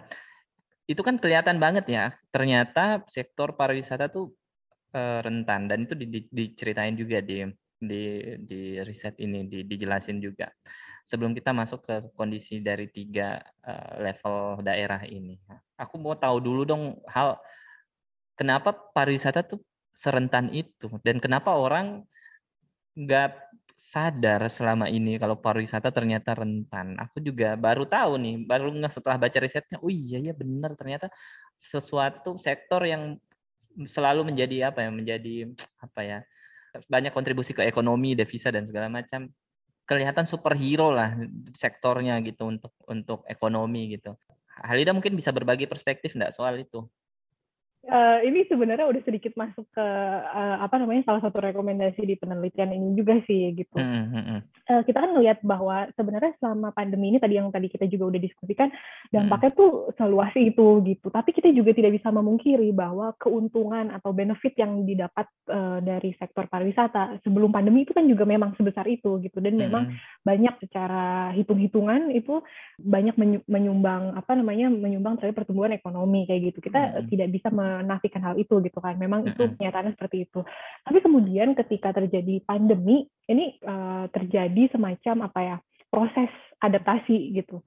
[0.84, 4.36] itu kan kelihatan banget ya ternyata sektor pariwisata tuh
[4.92, 7.40] uh, rentan dan itu di, di, diceritain juga di
[7.84, 10.48] di di riset ini di, dijelasin juga.
[11.04, 15.36] Sebelum kita masuk ke kondisi dari tiga uh, level daerah ini.
[15.76, 17.36] Aku mau tahu dulu dong hal
[18.38, 19.62] kenapa pariwisata tuh
[19.94, 22.02] serentan itu dan kenapa orang
[22.94, 26.94] nggak sadar selama ini kalau pariwisata ternyata rentan.
[26.96, 31.10] Aku juga baru tahu nih, baru nggak setelah baca risetnya, oh iya ya benar ternyata
[31.58, 33.18] sesuatu sektor yang
[33.84, 35.34] selalu menjadi apa ya, menjadi
[35.82, 36.18] apa ya,
[36.86, 39.30] banyak kontribusi ke ekonomi, devisa dan segala macam.
[39.84, 41.12] Kelihatan superhero lah
[41.52, 44.16] sektornya gitu untuk untuk ekonomi gitu.
[44.64, 46.88] Halida mungkin bisa berbagi perspektif enggak soal itu?
[47.88, 49.86] Uh, ini sebenarnya udah sedikit masuk ke
[50.24, 53.76] uh, apa namanya salah satu rekomendasi di penelitian ini juga sih gitu.
[53.76, 54.38] Mm -hmm.
[54.70, 58.20] uh, kita kan ngelihat bahwa sebenarnya selama pandemi ini tadi yang tadi kita juga udah
[58.20, 58.68] diskusikan
[59.12, 59.58] dampaknya mm.
[59.58, 61.06] tuh seluas itu gitu.
[61.12, 66.48] Tapi kita juga tidak bisa memungkiri bahwa keuntungan atau benefit yang didapat uh, dari sektor
[66.48, 70.24] pariwisata sebelum pandemi itu kan juga memang sebesar itu gitu dan memang mm.
[70.24, 72.40] banyak secara hitung-hitungan itu
[72.80, 73.16] banyak
[73.48, 76.64] menyumbang apa namanya menyumbang terhadap pertumbuhan ekonomi kayak gitu.
[76.64, 77.12] Kita mm.
[77.12, 77.48] tidak bisa
[77.82, 78.94] menafikan hal itu gitu kan.
[79.00, 80.44] Memang itu kenyataannya seperti itu.
[80.86, 85.56] Tapi kemudian ketika terjadi pandemi, ini uh, terjadi semacam apa ya
[85.90, 86.30] proses
[86.62, 87.64] adaptasi gitu.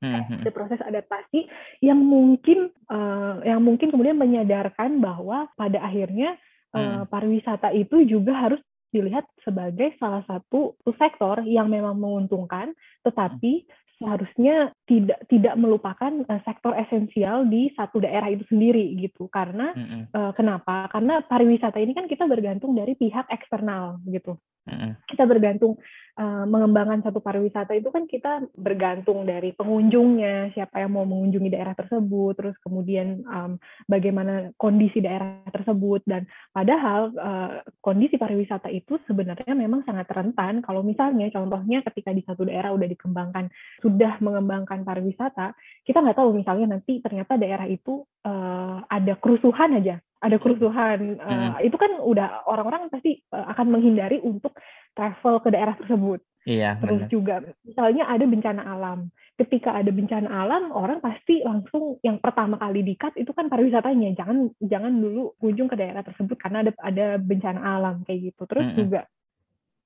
[0.00, 1.44] Ada proses adaptasi
[1.84, 6.40] yang mungkin uh, yang mungkin kemudian menyadarkan bahwa pada akhirnya
[6.72, 12.74] uh, pariwisata itu juga harus dilihat sebagai salah satu sektor yang memang menguntungkan,
[13.06, 13.68] tetapi
[14.00, 19.84] seharusnya tidak tidak melupakan uh, sektor esensial di satu daerah itu sendiri gitu karena mm
[19.84, 20.02] -hmm.
[20.16, 24.90] uh, kenapa karena pariwisata ini kan kita bergantung dari pihak eksternal gitu mm -hmm.
[25.04, 25.76] kita bergantung
[26.18, 31.76] uh, mengembangkan satu pariwisata itu kan kita bergantung dari pengunjungnya siapa yang mau mengunjungi daerah
[31.76, 36.02] tersebut terus kemudian um, bagaimana kondisi daerah tersebut.
[36.08, 37.50] Dan padahal uh,
[37.84, 40.64] kondisi pariwisata itu sebenarnya memang sangat rentan.
[40.64, 43.52] Kalau misalnya contohnya ketika di satu daerah udah dikembangkan
[43.84, 49.98] sudah mengembangkan pariwisata, kita nggak tahu misalnya nanti ternyata daerah itu uh, ada kerusuhan aja,
[50.20, 51.66] ada kerusuhan, uh, hmm.
[51.66, 54.56] itu kan udah orang-orang pasti uh, akan menghindari untuk
[55.00, 56.20] travel ke daerah tersebut.
[56.44, 56.76] Iya.
[56.80, 57.12] Terus bener.
[57.12, 57.34] juga
[57.64, 59.08] misalnya ada bencana alam,
[59.40, 64.52] ketika ada bencana alam, orang pasti langsung yang pertama kali dikat itu kan pariwisatanya, jangan
[64.60, 68.44] jangan dulu kunjung ke daerah tersebut karena ada ada bencana alam kayak gitu.
[68.44, 68.76] Terus -hmm.
[68.76, 69.00] juga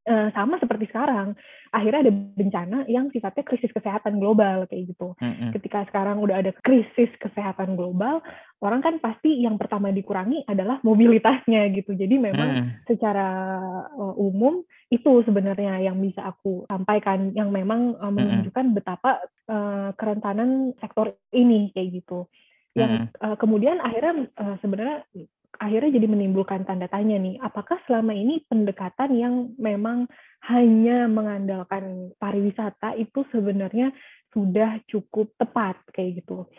[0.08, 1.36] uh, sama seperti sekarang
[1.74, 5.50] akhirnya ada bencana yang sifatnya krisis kesehatan global kayak gitu mm-hmm.
[5.58, 8.22] ketika sekarang udah ada krisis kesehatan global
[8.62, 12.66] orang kan pasti yang pertama dikurangi adalah mobilitasnya gitu jadi memang mm.
[12.86, 13.28] secara
[13.90, 14.62] uh, umum
[14.92, 18.78] itu sebenarnya yang bisa aku sampaikan yang memang uh, menunjukkan mm-hmm.
[18.78, 19.18] betapa
[19.50, 22.30] uh, kerentanan sektor ini kayak gitu
[22.74, 25.06] yang uh, kemudian akhirnya uh, sebenarnya
[25.58, 30.10] akhirnya jadi menimbulkan tanda tanya nih, apakah selama ini pendekatan yang memang
[30.50, 33.94] hanya mengandalkan pariwisata itu sebenarnya
[34.34, 36.50] sudah cukup tepat kayak gitu.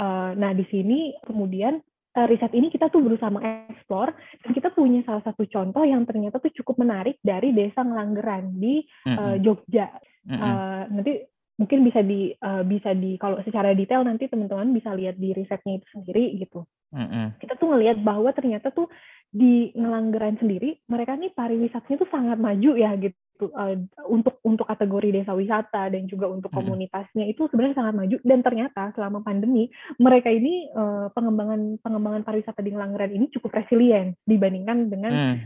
[0.00, 1.76] Uh, nah di sini kemudian
[2.16, 4.08] uh, riset ini kita tuh berusaha mengeksplor
[4.40, 8.80] dan kita punya salah satu contoh yang ternyata tuh cukup menarik dari desa Ngelanggeran di
[9.04, 9.92] uh, Jogja.
[10.24, 10.40] Mm -hmm.
[10.40, 11.12] uh, nanti
[11.60, 15.76] mungkin bisa di uh, bisa di kalau secara detail nanti teman-teman bisa lihat di risetnya
[15.76, 16.64] itu sendiri gitu.
[16.96, 17.36] Mm-hmm.
[17.36, 18.88] Kita tuh ngelihat bahwa ternyata tuh
[19.28, 23.14] di Ngelanggeran sendiri mereka nih pariwisatanya tuh sangat maju ya gitu
[23.48, 23.76] uh,
[24.12, 28.92] untuk untuk kategori desa wisata dan juga untuk komunitasnya itu sebenarnya sangat maju dan ternyata
[28.92, 35.12] selama pandemi mereka ini uh, pengembangan pengembangan pariwisata di Ngelanggeran ini cukup resilient dibandingkan dengan
[35.14, 35.36] mm.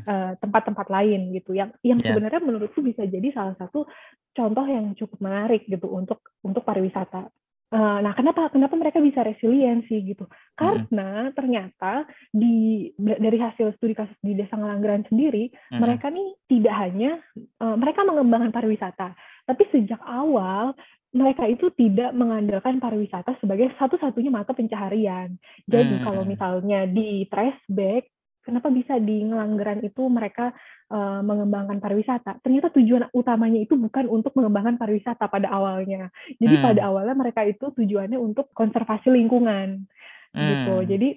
[0.42, 2.10] tempat-tempat uh, lain gitu yang yang yeah.
[2.10, 3.86] sebenarnya menurutku bisa jadi salah satu
[4.34, 7.30] contoh yang cukup menarik gitu untuk untuk pariwisata.
[7.72, 10.28] Uh, nah, kenapa kenapa mereka bisa resiliensi gitu?
[10.54, 11.34] Karena hmm.
[11.34, 15.80] ternyata di dari hasil studi kasus di Desa Ngelanggeran sendiri, hmm.
[15.82, 17.18] mereka nih tidak hanya
[17.58, 19.16] uh, mereka mengembangkan pariwisata,
[19.48, 20.76] tapi sejak awal
[21.14, 25.38] mereka itu tidak mengandalkan pariwisata sebagai satu-satunya mata pencaharian.
[25.66, 26.04] Jadi hmm.
[26.04, 28.10] kalau misalnya di trace back
[28.44, 30.52] kenapa bisa di Ngelanggeran itu mereka
[30.92, 32.44] uh, mengembangkan pariwisata?
[32.44, 36.12] Ternyata tujuan utamanya itu bukan untuk mengembangkan pariwisata pada awalnya.
[36.36, 36.64] Jadi hmm.
[36.64, 39.88] pada awalnya mereka itu tujuannya untuk konservasi lingkungan,
[40.30, 40.38] gitu.
[40.38, 40.48] hmm.
[40.52, 40.76] gitu.
[40.94, 41.08] Jadi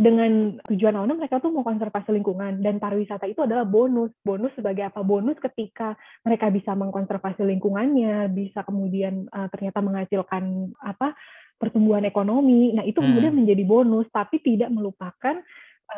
[0.00, 4.10] dengan tujuan awalnya mereka tuh mau konservasi lingkungan dan pariwisata itu adalah bonus.
[4.26, 5.06] Bonus sebagai apa?
[5.06, 5.94] Bonus ketika
[6.26, 11.14] mereka bisa mengkonservasi lingkungannya, bisa kemudian uh, ternyata menghasilkan apa?
[11.60, 12.72] pertumbuhan ekonomi.
[12.72, 13.44] Nah, itu kemudian hmm.
[13.44, 15.44] menjadi bonus tapi tidak melupakan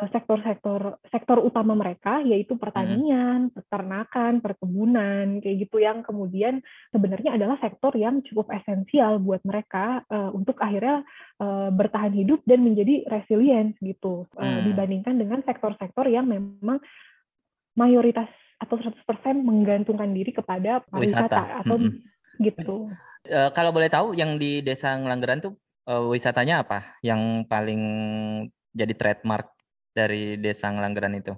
[0.09, 3.53] sektor-sektor sektor utama mereka yaitu pertanian, hmm.
[3.53, 10.33] peternakan, perkebunan kayak gitu yang kemudian sebenarnya adalah sektor yang cukup esensial buat mereka uh,
[10.33, 11.05] untuk akhirnya
[11.37, 14.73] uh, bertahan hidup dan menjadi resilient gitu uh, hmm.
[14.73, 16.81] dibandingkan dengan sektor-sektor yang memang
[17.77, 18.29] mayoritas
[18.61, 19.05] atau 100%
[19.43, 21.99] menggantungkan diri kepada pariwisata atau hmm.
[22.41, 22.89] gitu.
[23.29, 25.53] Uh, kalau boleh tahu yang di Desa Ngelanggeran tuh
[25.87, 27.81] uh, wisatanya apa yang paling
[28.73, 29.53] jadi trademark
[29.93, 31.33] dari desa Ngelanggeran itu?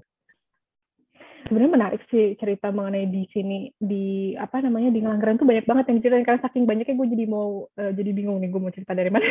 [1.46, 5.86] Sebenarnya menarik sih cerita mengenai di sini di apa namanya di Ngelanggeran tuh banyak banget
[5.94, 8.98] yang cerita karena saking banyaknya gue jadi mau uh, jadi bingung nih gue mau cerita
[8.98, 9.30] dari mana.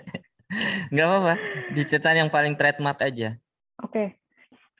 [0.94, 1.34] Nggak apa-apa,
[1.74, 3.34] diceritain yang paling trademark aja.
[3.82, 3.90] Oke.
[3.90, 4.06] Okay.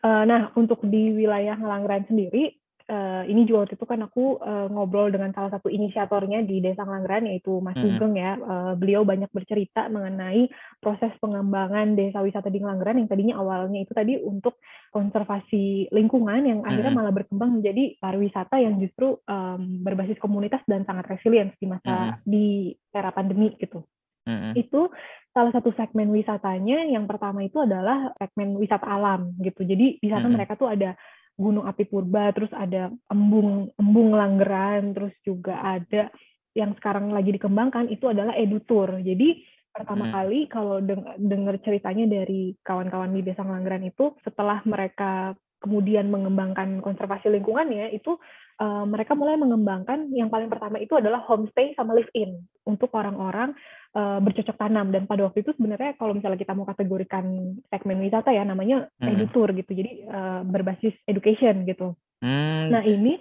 [0.06, 2.54] Uh, eh, nah, untuk di wilayah Ngelanggeran sendiri,
[2.86, 6.86] uh, ini juga waktu itu kan aku uh, ngobrol dengan salah satu inisiatornya di Desa
[6.86, 8.24] Ngelanggeran yaitu Mas Sugeng mm -hmm.
[8.24, 8.32] ya.
[8.38, 13.92] Uh, beliau banyak bercerita mengenai proses pengembangan desa wisata di Ngelanggeran yang tadinya awalnya itu
[13.92, 14.58] tadi untuk
[14.94, 17.06] konservasi lingkungan yang akhirnya mm -hmm.
[17.06, 22.06] malah berkembang menjadi pariwisata yang justru um, berbasis komunitas dan sangat resilient di masa mm
[22.06, 22.22] -hmm.
[22.24, 22.46] di
[22.94, 23.82] era pandemi gitu.
[24.26, 24.52] Mm -hmm.
[24.58, 24.90] Itu
[25.36, 29.68] salah satu segmen wisatanya yang pertama itu adalah segmen wisata alam gitu.
[29.68, 30.34] Jadi di sana mm -hmm.
[30.34, 30.96] mereka tuh ada
[31.36, 36.08] Gunung Api Purba, terus ada embung embung Langgeran, terus juga ada
[36.56, 38.96] yang sekarang lagi dikembangkan itu adalah edutur.
[39.04, 39.44] Jadi
[39.76, 40.14] pertama hmm.
[40.16, 46.80] kali kalau deng dengar ceritanya dari kawan-kawan di Desa Langgeran itu setelah mereka kemudian mengembangkan
[46.80, 48.16] konservasi lingkungannya itu
[48.60, 53.52] uh, mereka mulai mengembangkan yang paling pertama itu adalah homestay sama live in untuk orang-orang
[53.94, 58.34] uh, bercocok tanam dan pada waktu itu sebenarnya kalau misalnya kita mau kategorikan segmen wisata
[58.34, 59.12] ya namanya hmm.
[59.12, 61.94] edutur gitu jadi uh, berbasis education gitu
[62.24, 62.74] hmm.
[62.74, 63.20] nah ini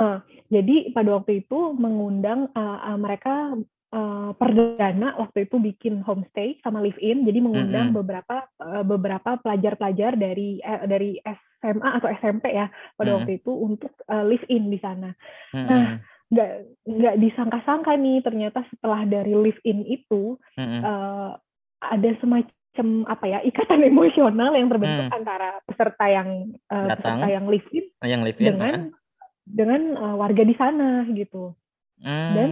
[0.00, 3.54] uh, jadi pada waktu itu mengundang uh, uh, mereka
[3.94, 8.00] uh, perdana waktu itu bikin homestay sama live in jadi mengundang mm -hmm.
[8.02, 11.18] beberapa uh, beberapa pelajar-pelajar dari uh, dari
[11.60, 13.16] SMA atau SMP ya pada mm -hmm.
[13.20, 15.12] waktu itu untuk uh, live in di sana.
[15.52, 15.68] Mm -hmm.
[15.68, 15.84] Nah
[16.30, 16.50] nggak
[16.86, 20.80] nggak disangka-sangka nih ternyata setelah dari live in itu mm -hmm.
[20.86, 21.30] uh,
[21.82, 25.18] ada semacam apa ya ikatan emosional yang terbentuk mm.
[25.18, 28.98] antara peserta yang uh, peserta yang live in, oh, yang live in dengan uh.
[29.42, 31.50] dengan uh, warga di sana gitu
[31.98, 32.32] mm.
[32.38, 32.50] dan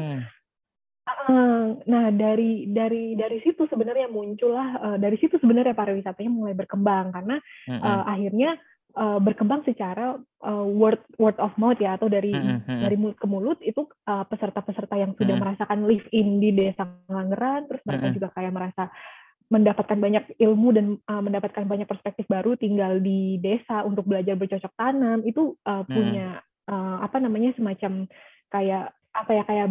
[1.88, 7.40] nah dari dari dari situ sebenarnya muncullah uh, dari situ sebenarnya pariwisatanya mulai berkembang karena
[7.40, 7.80] mm-hmm.
[7.80, 8.60] uh, akhirnya
[8.96, 12.80] uh, berkembang secara uh, word word of mouth ya atau dari mm-hmm.
[12.86, 15.42] dari mulut ke mulut itu uh, peserta-peserta yang sudah mm-hmm.
[15.42, 18.16] merasakan live in di desa Langgeran terus mereka mm-hmm.
[18.16, 18.84] juga kayak merasa
[19.48, 24.72] mendapatkan banyak ilmu dan uh, mendapatkan banyak perspektif baru tinggal di desa untuk belajar bercocok
[24.76, 28.04] tanam itu uh, punya uh, apa namanya semacam
[28.52, 29.68] kayak apa ya kayak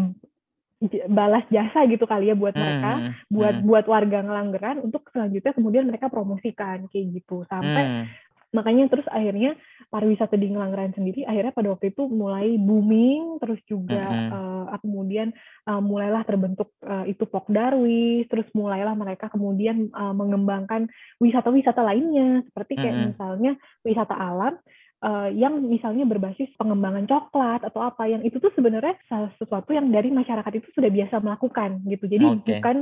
[1.09, 3.65] balas jasa gitu kali ya buat hmm, mereka, hmm, buat hmm.
[3.65, 8.05] buat warga ngelanggeran untuk selanjutnya kemudian mereka promosikan kayak gitu sampai hmm.
[8.55, 9.59] Makanya terus akhirnya
[9.91, 14.29] pariwisata di ngelanggeran sendiri akhirnya pada waktu itu mulai booming terus juga hmm.
[14.31, 15.35] uh, kemudian
[15.67, 20.87] uh, mulailah terbentuk uh, itu Pokdarwis terus mulailah mereka kemudian uh, mengembangkan
[21.19, 23.05] wisata-wisata lainnya seperti kayak hmm.
[23.13, 23.51] misalnya
[23.83, 24.55] wisata alam
[25.03, 28.97] uh, yang misalnya berbasis pengembangan coklat atau apa yang itu tuh sebenarnya
[29.37, 32.05] sesuatu yang dari masyarakat itu sudah biasa melakukan gitu.
[32.09, 32.37] Jadi okay.
[32.57, 32.77] bukan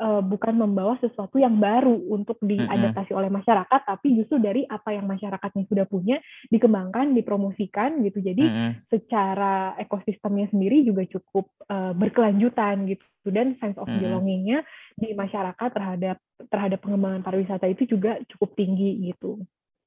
[0.00, 3.20] uh, bukan membawa sesuatu yang baru untuk diadaptasi mm -hmm.
[3.20, 6.20] oleh masyarakat, tapi justru dari apa yang masyarakatnya sudah punya
[6.52, 8.20] dikembangkan, dipromosikan gitu.
[8.20, 8.70] Jadi mm -hmm.
[8.92, 14.66] secara ekosistemnya sendiri juga cukup uh, berkelanjutan gitu dan sense of belongingnya
[14.98, 16.18] di masyarakat terhadap
[16.50, 19.38] terhadap pengembangan pariwisata itu juga cukup tinggi gitu.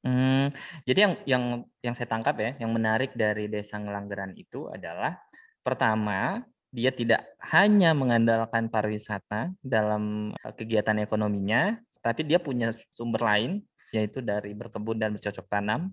[0.05, 0.53] Hmm,
[0.85, 1.43] jadi yang yang
[1.81, 5.17] yang saya tangkap ya, yang menarik dari Desa Ngelanggeran itu adalah
[5.65, 13.65] pertama, dia tidak hanya mengandalkan pariwisata dalam eh, kegiatan ekonominya, tapi dia punya sumber lain
[13.89, 15.89] yaitu dari berkebun dan bercocok tanam.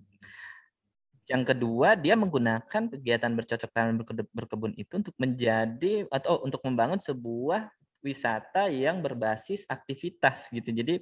[1.25, 3.97] Yang kedua, dia menggunakan kegiatan bercocok tanam
[4.29, 7.65] berkebun itu untuk menjadi atau untuk membangun sebuah
[8.03, 10.69] wisata yang berbasis aktivitas gitu.
[10.75, 10.99] Jadi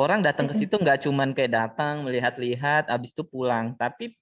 [0.00, 4.16] orang datang ke situ nggak cuman kayak datang melihat-lihat, abis itu pulang, tapi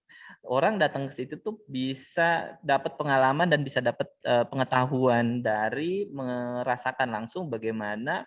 [0.47, 7.15] orang datang ke situ tuh bisa dapat pengalaman dan bisa dapat uh, pengetahuan dari merasakan
[7.15, 8.27] langsung bagaimana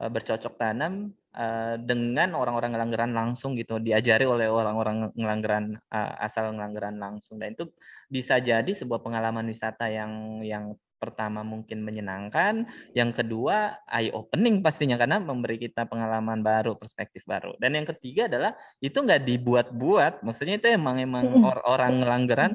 [0.00, 6.52] uh, bercocok tanam uh, dengan orang-orang ngelanggeran langsung gitu, diajari oleh orang-orang ngelanggeran uh, asal
[6.52, 7.40] ngelanggeran langsung.
[7.40, 7.68] Dan itu
[8.08, 12.64] bisa jadi sebuah pengalaman wisata yang yang pertama mungkin menyenangkan,
[12.96, 17.52] yang kedua eye opening pastinya karena memberi kita pengalaman baru, perspektif baru.
[17.60, 22.52] Dan yang ketiga adalah itu nggak dibuat-buat, maksudnya itu emang emang or orang ngelanggeran,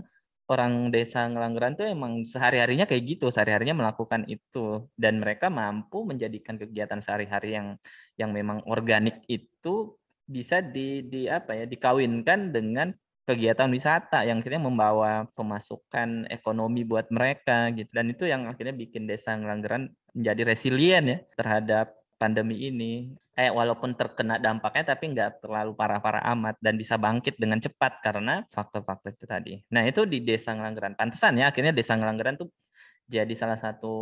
[0.49, 6.57] orang desa ngelanggeran tuh emang sehari-harinya kayak gitu, sehari-harinya melakukan itu dan mereka mampu menjadikan
[6.57, 7.77] kegiatan sehari-hari yang
[8.17, 9.93] yang memang organik itu
[10.29, 12.93] bisa di, di apa ya dikawinkan dengan
[13.29, 19.05] kegiatan wisata yang akhirnya membawa pemasukan ekonomi buat mereka gitu dan itu yang akhirnya bikin
[19.05, 25.71] desa Ngelanggeran menjadi resilient ya terhadap pandemi ini kayak walaupun terkena dampaknya tapi nggak terlalu
[25.71, 29.53] parah-parah amat dan bisa bangkit dengan cepat karena faktor-faktor itu tadi.
[29.71, 30.99] Nah itu di desa Ngelanggeran.
[30.99, 32.51] Pantesan ya akhirnya desa Ngelanggeran tuh
[33.07, 33.95] jadi salah satu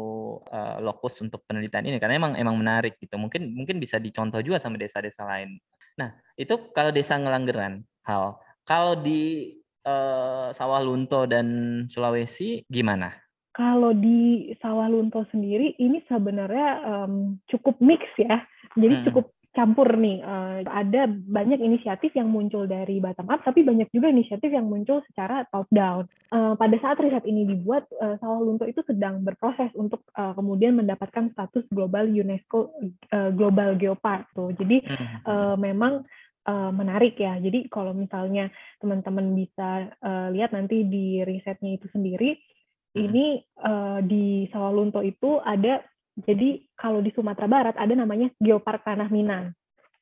[0.49, 3.13] uh, lokus untuk penelitian ini karena emang emang menarik gitu.
[3.21, 5.61] Mungkin mungkin bisa dicontoh juga sama desa-desa lain.
[6.01, 9.55] Nah itu kalau desa Ngelanggeran, hal kalau di
[9.87, 11.47] uh, Sawah Lunto dan
[11.87, 13.15] Sulawesi gimana?
[13.55, 18.43] Kalau di Sawah Lunto sendiri ini sebenarnya um, cukup mix ya.
[18.77, 19.05] Jadi hmm.
[19.09, 19.25] cukup
[19.57, 20.21] campur nih.
[20.21, 25.01] Uh, ada banyak inisiatif yang muncul dari bottom up, tapi banyak juga inisiatif yang muncul
[25.09, 26.05] secara top down.
[26.29, 30.77] Uh, pada saat riset ini dibuat, uh, Sawah Lunto itu sedang berproses untuk uh, kemudian
[30.77, 32.69] mendapatkan status global UNESCO
[33.09, 34.29] uh, Global Geopark.
[34.37, 34.53] Tuh.
[34.53, 34.85] Jadi
[35.25, 36.05] uh, memang
[36.47, 37.37] uh, menarik ya.
[37.37, 42.97] Jadi kalau misalnya teman-teman bisa uh, lihat nanti di risetnya itu sendiri, hmm.
[42.97, 43.25] ini
[43.61, 45.83] uh, di Sawalunto itu ada
[46.17, 49.53] jadi kalau di Sumatera Barat ada namanya Geopark Tanah Minang.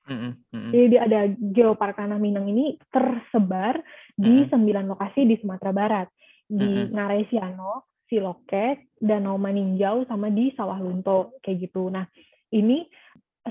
[0.05, 0.71] Hmm, hmm.
[0.71, 3.81] Jadi ada Geopark Tanah Minang ini tersebar
[4.15, 6.07] di sembilan lokasi di Sumatera Barat,
[6.45, 11.89] di Ngaresiano, Siloket, Danau Maninjau, sama di Sawah Lunto kayak gitu.
[11.91, 12.05] Nah
[12.53, 12.85] ini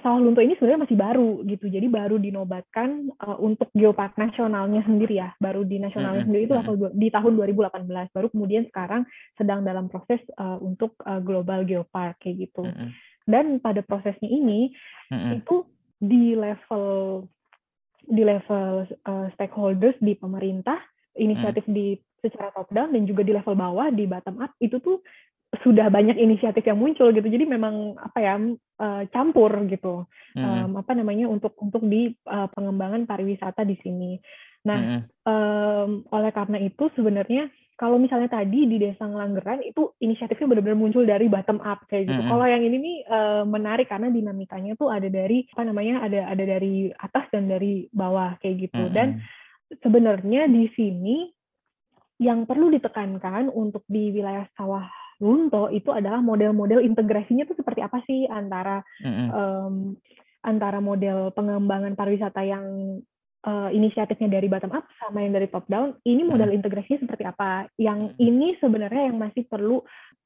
[0.02, 1.70] sawah lunto ini sebenarnya masih baru gitu.
[1.70, 5.30] Jadi baru dinobatkan uh, untuk geopark nasionalnya sendiri ya.
[5.38, 6.48] Baru di nasionalnya mm -hmm.
[6.50, 6.54] sendiri itu
[6.98, 8.10] di tahun 2018.
[8.10, 9.06] Baru kemudian sekarang
[9.38, 12.66] sedang dalam proses uh, untuk uh, global geopark kayak gitu.
[12.66, 12.88] Mm -hmm.
[13.24, 14.68] dan pada prosesnya ini
[15.32, 15.64] itu
[15.96, 17.24] di level
[18.04, 20.76] di level uh, stakeholders di pemerintah
[21.16, 21.72] inisiatif mm.
[21.72, 25.00] di secara top down dan juga di level bawah di bottom up itu tuh
[25.62, 28.34] sudah banyak inisiatif yang muncul gitu jadi memang apa ya
[28.80, 30.42] uh, campur gitu mm.
[30.42, 34.18] um, apa namanya untuk untuk di uh, pengembangan pariwisata di sini
[34.64, 35.00] nah mm.
[35.28, 41.02] um, oleh karena itu sebenarnya kalau misalnya tadi di Desa Ngelanggeran itu inisiatifnya benar-benar muncul
[41.02, 42.14] dari bottom up kayak gitu.
[42.14, 42.30] Mm -hmm.
[42.30, 46.44] Kalau yang ini nih uh, menarik karena dinamikanya tuh ada dari apa namanya ada ada
[46.46, 48.78] dari atas dan dari bawah kayak gitu.
[48.78, 48.94] Mm -hmm.
[48.94, 49.08] Dan
[49.82, 51.34] sebenarnya di sini
[52.22, 54.86] yang perlu ditekankan untuk di wilayah sawah
[55.22, 59.28] Lunto itu adalah model-model integrasinya tuh seperti apa sih antara mm -hmm.
[59.30, 59.74] um,
[60.44, 62.64] antara model pengembangan pariwisata yang
[63.44, 66.58] uh, inisiatifnya dari bottom up sama yang dari top down, ini modal hmm.
[66.58, 67.68] integrasinya seperti apa?
[67.76, 69.84] Yang ini sebenarnya yang masih perlu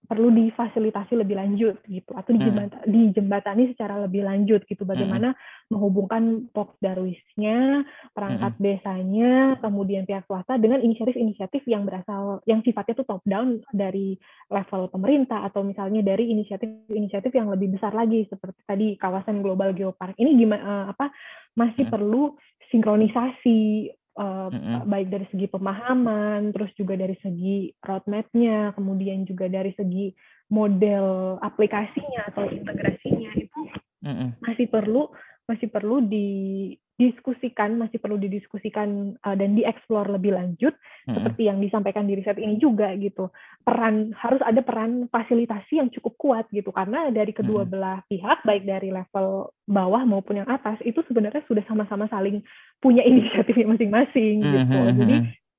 [0.09, 2.89] perlu difasilitasi lebih lanjut gitu atau dijembat, hmm.
[2.89, 5.69] dijembatani secara lebih lanjut gitu bagaimana hmm.
[5.69, 7.85] menghubungkan Pok Darwisnya,
[8.17, 8.63] perangkat hmm.
[8.65, 14.17] desanya, kemudian pihak swasta dengan inisiatif-inisiatif yang berasal yang sifatnya itu top down dari
[14.49, 20.17] level pemerintah atau misalnya dari inisiatif-inisiatif yang lebih besar lagi seperti tadi kawasan global geopark.
[20.17, 21.13] Ini gimana uh, apa
[21.53, 21.93] masih hmm.
[21.93, 22.33] perlu
[22.73, 24.91] sinkronisasi uh, mm-hmm.
[24.91, 30.11] baik dari segi pemahaman, terus juga dari segi roadmap-nya, kemudian juga dari segi
[30.51, 33.61] model aplikasinya atau integrasinya itu
[34.03, 34.43] mm-hmm.
[34.43, 35.09] masih perlu
[35.49, 36.29] masih perlu di
[36.99, 40.75] diskusikan masih perlu didiskusikan uh, dan dieksplor lebih lanjut
[41.07, 41.15] hmm.
[41.15, 43.31] seperti yang disampaikan di riset ini juga gitu
[43.63, 47.71] peran harus ada peran fasilitasi yang cukup kuat gitu karena dari kedua hmm.
[47.71, 52.43] belah pihak baik dari level bawah maupun yang atas itu sebenarnya sudah sama-sama saling
[52.79, 54.53] punya inisiatifnya masing-masing hmm.
[54.55, 55.17] gitu jadi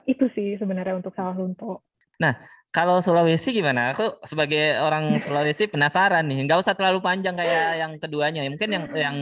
[0.09, 1.85] itu sih sebenarnya untuk sawah lunto.
[2.17, 2.33] Nah
[2.69, 3.93] kalau Sulawesi gimana?
[3.97, 6.45] Aku sebagai orang Sulawesi penasaran nih.
[6.45, 8.45] Nggak usah terlalu panjang kayak yang keduanya.
[8.45, 9.17] Mungkin yang yang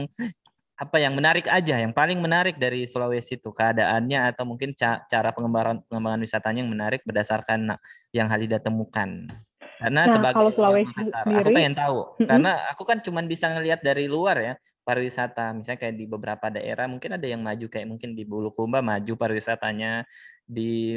[0.78, 5.82] apa yang menarik aja, yang paling menarik dari Sulawesi itu keadaannya atau mungkin cara pengembangan
[5.90, 7.74] pengembangan wisatanya yang menarik berdasarkan
[8.12, 9.26] yang Halida temukan.
[9.78, 11.98] Karena nah, sebagai kalau Sulawesi sendiri, aku pengen tahu.
[11.98, 12.28] Mm-hmm.
[12.30, 14.54] Karena aku kan cuma bisa ngelihat dari luar ya
[14.88, 15.52] pariwisata.
[15.52, 20.08] Misalnya kayak di beberapa daerah mungkin ada yang maju kayak mungkin di Bulukumba maju pariwisatanya.
[20.48, 20.96] Di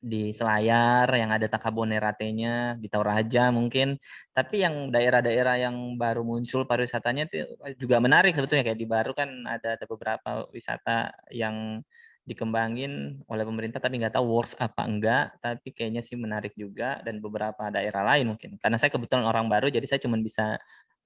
[0.00, 4.00] di Selayar yang ada Takaboneratenya di Toraja mungkin.
[4.32, 7.28] Tapi yang daerah-daerah yang baru muncul pariwisatanya
[7.76, 8.64] juga menarik sebetulnya.
[8.64, 11.84] Kayak di Baru kan ada ada beberapa wisata yang
[12.28, 15.36] dikembangin oleh pemerintah tapi nggak tahu works apa enggak.
[15.44, 18.56] Tapi kayaknya sih menarik juga dan beberapa daerah lain mungkin.
[18.56, 20.56] Karena saya kebetulan orang baru jadi saya cuma bisa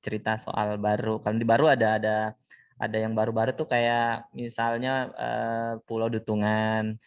[0.04, 2.16] cerita soal baru kalau di baru ada ada
[2.76, 7.00] ada yang baru-baru tuh kayak misalnya uh, Pulau Dutungan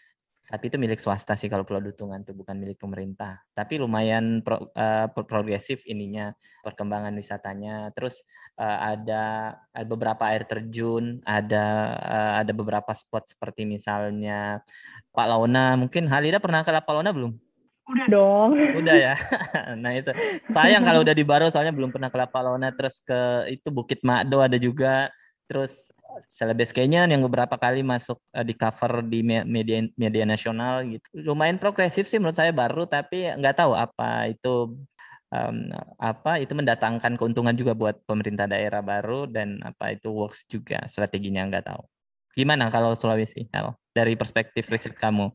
[0.48, 3.44] tapi itu milik swasta sih kalau Pulau Dutungan itu bukan milik pemerintah.
[3.52, 6.32] Tapi lumayan pro, uh, progresif ininya
[6.64, 7.92] perkembangan wisatanya.
[7.92, 8.24] Terus
[8.56, 11.66] uh, ada, ada beberapa air terjun, ada
[12.00, 14.64] uh, ada beberapa spot seperti misalnya
[15.12, 15.76] Pak Launa.
[15.76, 17.47] Mungkin Halida pernah ke Pak Launa belum?
[17.88, 18.50] Udah dong.
[18.84, 19.16] Udah ya.
[19.84, 20.12] nah itu
[20.52, 22.70] sayang kalau udah di Baro soalnya belum pernah ke Launa.
[22.76, 25.08] Terus ke itu Bukit Makdo ada juga.
[25.48, 25.88] Terus
[26.28, 31.06] Celebes Canyon yang beberapa kali masuk uh, di cover di media media nasional gitu.
[31.14, 34.76] Lumayan progresif sih menurut saya baru tapi nggak tahu apa itu
[35.32, 35.58] um,
[36.00, 41.48] apa itu mendatangkan keuntungan juga buat pemerintah daerah baru dan apa itu works juga strateginya
[41.48, 41.84] nggak tahu.
[42.38, 43.74] Gimana kalau Sulawesi, Hel?
[43.90, 45.34] Dari perspektif riset kamu?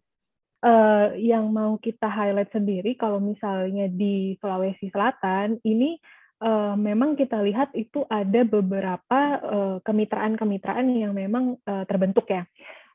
[0.62, 5.98] Uh, yang mau kita highlight sendiri kalau misalnya di Sulawesi Selatan ini
[6.38, 12.46] uh, memang kita lihat itu ada beberapa uh, kemitraan-kemitraan yang memang uh, terbentuk ya.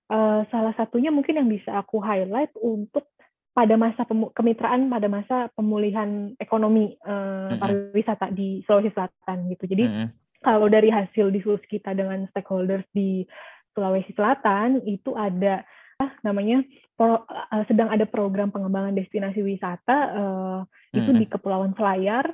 [0.08, 3.12] Uh, salah satunya mungkin yang bisa aku highlight untuk
[3.52, 9.68] pada masa kemitraan pada masa pemulihan ekonomi uh, pariwisata di Sulawesi Selatan gitu.
[9.68, 9.84] Jadi
[10.46, 13.26] kalau dari hasil diskusi kita dengan stakeholders di
[13.74, 15.66] Sulawesi Selatan itu ada
[15.98, 16.62] ah, namanya
[16.98, 20.98] pro, uh, sedang ada program pengembangan destinasi wisata uh, mm-hmm.
[20.98, 22.26] itu di Kepulauan Selayar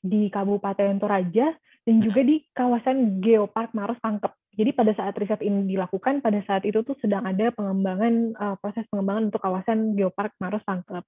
[0.00, 1.52] di Kabupaten Toraja
[1.84, 2.04] dan hmm.
[2.04, 4.32] juga di kawasan Geopark Maros Pangkep.
[4.56, 8.84] Jadi pada saat riset ini dilakukan, pada saat itu tuh sedang ada pengembangan uh, proses
[8.92, 11.04] pengembangan untuk kawasan Geopark Maros Pangkep.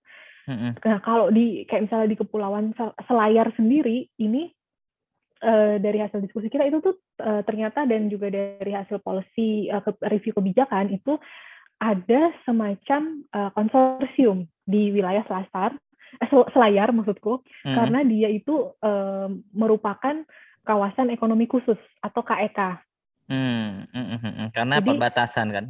[0.48, 0.72] Hmm.
[0.74, 2.72] Nah kalau di kayak misalnya di Kepulauan
[3.06, 4.48] Selayar sendiri ini
[5.44, 9.84] uh, dari hasil diskusi kita itu tuh uh, ternyata dan juga dari hasil policy uh,
[10.08, 11.18] review kebijakan itu
[11.82, 15.74] ada semacam uh, konsorsium di wilayah Selasar
[16.22, 17.74] eh, Selayar maksudku hmm.
[17.74, 20.22] karena dia itu eh, merupakan
[20.62, 22.78] kawasan ekonomi khusus atau KEK.
[23.26, 24.48] E hmm, hmm, hmm, hmm.
[24.54, 25.64] Karena Jadi, perbatasan kan.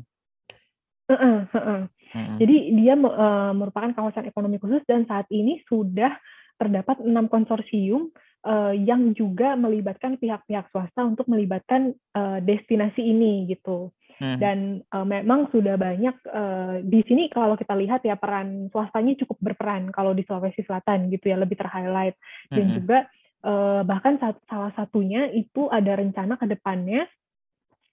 [1.08, 1.80] Uh, uh, uh, uh.
[2.12, 2.36] Hmm.
[2.36, 6.12] Jadi dia uh, merupakan kawasan ekonomi khusus dan saat ini sudah
[6.60, 8.12] terdapat enam konsorsium
[8.44, 13.88] uh, yang juga melibatkan pihak-pihak swasta untuk melibatkan uh, destinasi ini gitu.
[14.18, 14.38] Hmm.
[14.38, 14.58] Dan
[14.92, 19.88] uh, memang sudah banyak uh, di sini kalau kita lihat ya peran swastanya cukup berperan
[19.94, 22.16] kalau di Sulawesi Selatan gitu ya lebih terhighlight
[22.52, 22.74] dan hmm.
[22.76, 22.98] juga
[23.46, 27.06] uh, bahkan salah satunya itu ada rencana ke depannya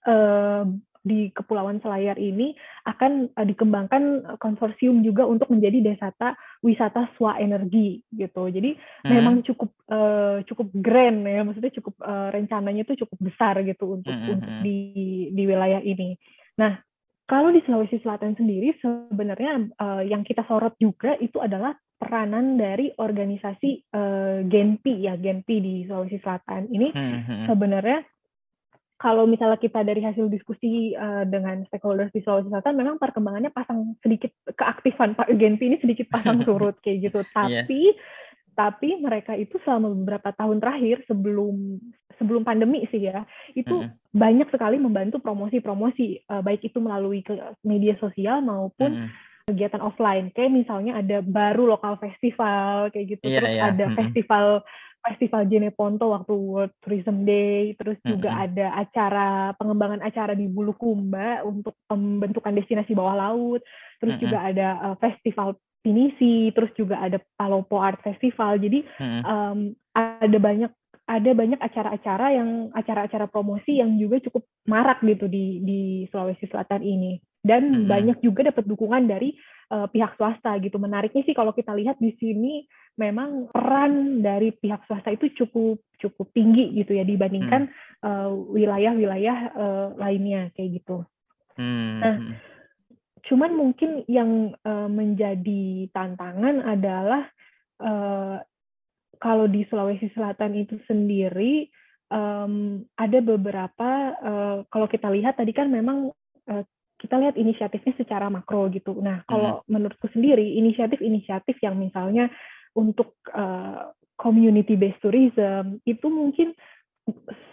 [0.05, 0.65] uh,
[1.09, 2.53] di Kepulauan Selayar ini
[2.85, 8.45] akan uh, dikembangkan konsorsium juga untuk menjadi desata wisata swa energi gitu.
[8.53, 9.09] Jadi hmm.
[9.09, 14.13] memang cukup uh, cukup grand ya, maksudnya cukup uh, rencananya itu cukup besar gitu untuk
[14.13, 14.33] hmm.
[14.37, 14.79] untuk di
[15.33, 16.13] di wilayah ini.
[16.61, 16.77] Nah,
[17.29, 22.89] kalau di Sulawesi Selatan sendiri sebenarnya uh, yang kita sorot juga itu adalah peranan dari
[22.95, 27.45] organisasi uh, Genpi ya Genpi di Sulawesi Selatan ini hmm.
[27.45, 28.01] sebenarnya
[28.99, 33.95] kalau misalnya kita dari hasil diskusi uh, dengan stakeholders di Sulawesi Selatan, memang perkembangannya pasang
[34.03, 37.19] sedikit keaktifan Pak Genpi ini sedikit pasang surut kayak gitu.
[37.29, 37.63] Iya.
[37.63, 37.95] Tapi yeah.
[38.59, 41.79] tapi mereka itu selama beberapa tahun terakhir sebelum
[42.19, 43.23] sebelum pandemi sih ya,
[43.55, 44.11] itu mm -hmm.
[44.11, 47.23] banyak sekali membantu promosi-promosi uh, baik itu melalui
[47.63, 53.25] media sosial maupun mm -hmm kegiatan offline kayak misalnya ada baru lokal festival kayak gitu
[53.25, 53.65] yeah, terus yeah.
[53.73, 53.97] ada mm -hmm.
[53.97, 54.45] festival
[54.99, 58.45] Festival Jeneponto waktu World Tourism Day, terus juga mm-hmm.
[58.45, 63.61] ada acara pengembangan acara di Bulukumba untuk pembentukan destinasi bawah laut,
[64.03, 64.23] terus mm-hmm.
[64.27, 68.59] juga ada uh, festival Pinisi, terus juga ada Palopo Art Festival.
[68.59, 69.21] Jadi mm-hmm.
[69.23, 69.59] um,
[69.95, 70.71] ada banyak
[71.09, 75.79] ada banyak acara-acara yang acara-acara promosi yang juga cukup marak gitu di di
[76.13, 77.87] Sulawesi Selatan ini dan mm-hmm.
[77.89, 79.33] banyak juga dapat dukungan dari
[79.71, 80.77] uh, pihak swasta gitu.
[80.81, 82.65] Menariknya sih kalau kita lihat di sini
[82.99, 88.03] memang peran dari pihak swasta itu cukup cukup tinggi gitu ya dibandingkan hmm.
[88.03, 91.07] uh, wilayah-wilayah uh, lainnya kayak gitu.
[91.55, 91.99] Hmm.
[91.99, 92.33] Nah, hmm.
[93.27, 97.23] cuman mungkin yang uh, menjadi tantangan adalah
[97.83, 98.37] uh,
[99.19, 101.67] kalau di Sulawesi Selatan itu sendiri
[102.07, 106.11] um, ada beberapa uh, kalau kita lihat tadi kan memang
[106.47, 106.63] uh,
[106.99, 108.99] kita lihat inisiatifnya secara makro gitu.
[108.99, 109.71] Nah, kalau hmm.
[109.71, 112.27] menurutku sendiri inisiatif-inisiatif yang misalnya
[112.75, 116.51] untuk uh, community based tourism itu mungkin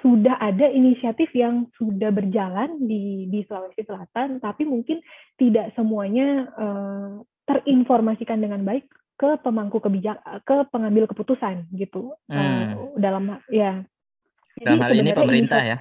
[0.04, 5.00] sudah ada inisiatif yang sudah berjalan di di Sulawesi Selatan, tapi mungkin
[5.40, 8.84] tidak semuanya uh, terinformasikan dengan baik
[9.16, 12.36] ke pemangku kebijakan, ke pengambil keputusan gitu hmm.
[12.36, 13.80] uh, dalam ya.
[14.60, 15.78] Dalam hal ini pemerintah ya.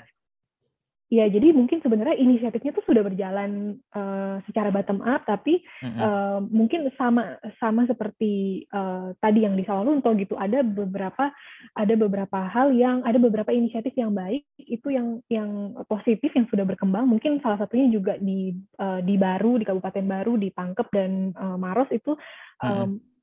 [1.06, 6.02] Ya, jadi mungkin sebenarnya inisiatifnya tuh sudah berjalan uh, secara bottom up, tapi mm-hmm.
[6.02, 11.30] uh, mungkin sama sama seperti uh, tadi yang di Sawalunto gitu, ada beberapa
[11.78, 16.66] ada beberapa hal yang ada beberapa inisiatif yang baik itu yang yang positif yang sudah
[16.66, 17.06] berkembang.
[17.06, 21.54] Mungkin salah satunya juga di uh, di Baru di Kabupaten Baru di Pangkep dan uh,
[21.54, 22.18] Maros itu
[22.66, 23.15] um, mm-hmm.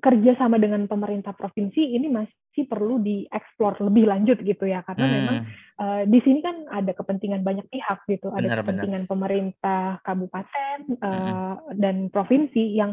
[0.00, 5.14] Kerjasama dengan pemerintah provinsi ini masih sih perlu dieksplor lebih lanjut gitu ya karena hmm.
[5.16, 5.36] memang
[5.80, 9.12] uh, di sini kan ada kepentingan banyak pihak gitu ada benar, kepentingan benar.
[9.12, 11.56] pemerintah kabupaten uh, hmm.
[11.80, 12.92] dan provinsi yang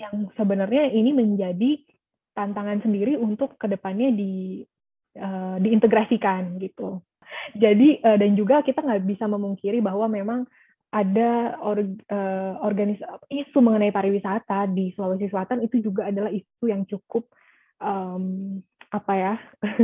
[0.00, 1.80] yang sebenarnya ini menjadi
[2.34, 4.64] tantangan sendiri untuk ke depannya di
[5.20, 7.04] uh, diintegrasikan gitu
[7.56, 10.48] jadi uh, dan juga kita nggak bisa memungkiri bahwa memang
[10.94, 11.82] ada or,
[12.14, 17.26] uh, organis isu mengenai pariwisata di Sulawesi Selatan itu juga adalah isu yang cukup
[17.82, 18.62] um,
[18.94, 19.34] apa ya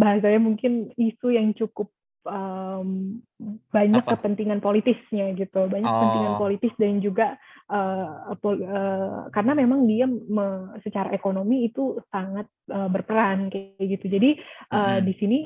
[0.00, 1.94] bahasanya mungkin isu yang cukup
[2.26, 3.22] um,
[3.70, 4.18] banyak apa?
[4.18, 5.94] kepentingan politisnya gitu banyak oh.
[5.94, 7.38] kepentingan politis dan juga
[7.70, 14.10] uh, pol, uh, karena memang dia me, secara ekonomi itu sangat uh, berperan kayak gitu
[14.10, 14.30] jadi
[14.74, 15.06] uh, hmm.
[15.06, 15.38] di sini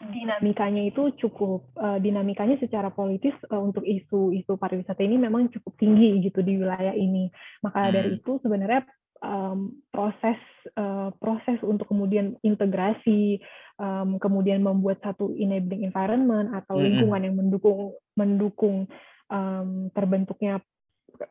[0.00, 6.24] dinamikanya itu cukup uh, dinamikanya secara politis uh, untuk isu-isu pariwisata ini memang cukup tinggi
[6.24, 7.28] gitu di wilayah ini.
[7.60, 7.92] Maka hmm.
[7.92, 8.88] dari itu sebenarnya
[9.20, 10.40] um, proses
[10.80, 13.44] uh, proses untuk kemudian integrasi,
[13.76, 18.88] um, kemudian membuat satu enabling environment atau lingkungan yang mendukung mendukung
[19.28, 20.64] um, terbentuknya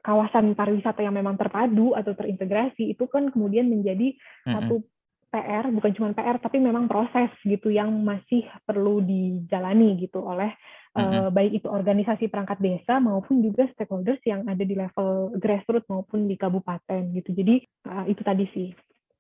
[0.06, 4.14] kawasan pariwisata yang memang terpadu atau terintegrasi itu kan kemudian menjadi
[4.46, 4.86] satu
[5.30, 10.50] PR bukan cuma PR tapi memang proses gitu yang masih perlu dijalani gitu oleh
[10.98, 16.26] uh, baik itu organisasi perangkat desa maupun juga stakeholders yang ada di level grassroots maupun
[16.26, 18.70] di kabupaten gitu jadi uh, itu tadi sih.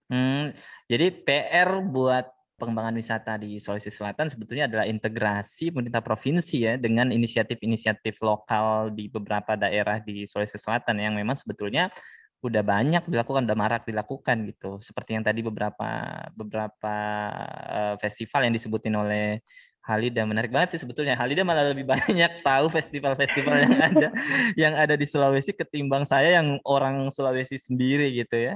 [0.10, 0.58] Hmm,
[0.90, 2.26] jadi PR buat
[2.60, 9.08] pengembangan wisata di Sulawesi Selatan sebetulnya adalah integrasi pemerintah provinsi ya dengan inisiatif-inisiatif lokal di
[9.08, 11.88] beberapa daerah di Sulawesi Selatan yang memang sebetulnya
[12.40, 14.80] udah banyak dilakukan, udah marak dilakukan gitu.
[14.80, 15.90] Seperti yang tadi beberapa
[16.32, 16.96] beberapa
[17.68, 19.44] uh, festival yang disebutin oleh
[19.90, 21.18] Halida menarik banget sih sebetulnya.
[21.18, 24.08] Halida malah lebih banyak tahu festival-festival yang ada
[24.54, 28.56] yang ada di Sulawesi ketimbang saya yang orang Sulawesi sendiri gitu ya.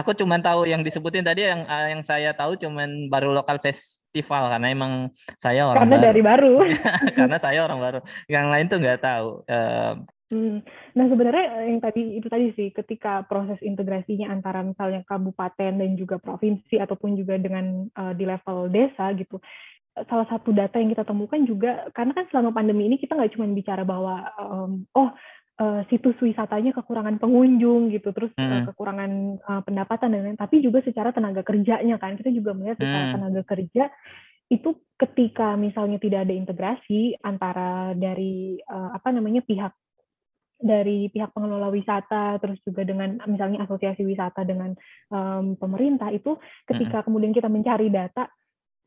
[0.00, 4.72] Aku cuma tahu yang disebutin tadi yang yang saya tahu cuma baru lokal festival karena
[4.72, 4.92] emang
[5.36, 6.06] saya orang karena baru.
[6.08, 6.54] dari baru.
[7.18, 8.00] karena saya orang baru.
[8.26, 9.28] Yang lain tuh nggak tahu.
[10.26, 10.58] Hmm.
[10.98, 16.18] Nah sebenarnya yang tadi itu tadi sih ketika proses integrasinya antara misalnya kabupaten dan juga
[16.18, 19.38] provinsi ataupun juga dengan uh, di level desa gitu
[20.04, 23.48] salah satu data yang kita temukan juga karena kan selama pandemi ini kita nggak cuma
[23.48, 25.08] bicara bahwa um, oh
[25.56, 28.44] uh, situs wisatanya kekurangan pengunjung gitu terus hmm.
[28.44, 29.10] uh, kekurangan
[29.40, 33.14] uh, pendapatan dan lain tapi juga secara tenaga kerjanya kan kita juga melihat secara hmm.
[33.16, 33.84] tenaga kerja
[34.46, 39.72] itu ketika misalnya tidak ada integrasi antara dari uh, apa namanya pihak
[40.56, 44.72] dari pihak pengelola wisata terus juga dengan misalnya asosiasi wisata dengan
[45.12, 47.06] um, pemerintah itu ketika hmm.
[47.06, 48.24] kemudian kita mencari data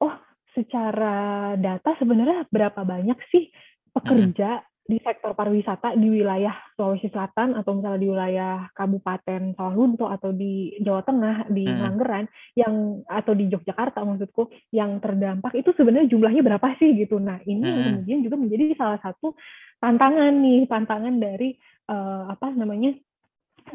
[0.02, 0.16] oh
[0.58, 3.54] secara data sebenarnya berapa banyak sih
[3.94, 10.34] pekerja di sektor pariwisata di wilayah Sulawesi Selatan atau misalnya di wilayah Kabupaten Sawalunto atau
[10.34, 11.78] di Jawa Tengah di hmm.
[11.78, 12.26] Manggeran
[12.58, 17.22] yang atau di Yogyakarta maksudku yang terdampak itu sebenarnya jumlahnya berapa sih gitu.
[17.22, 18.02] Nah, ini hmm.
[18.02, 19.38] kemudian juga menjadi salah satu
[19.80, 21.56] tantangan nih, tantangan dari
[21.92, 22.96] uh, apa namanya?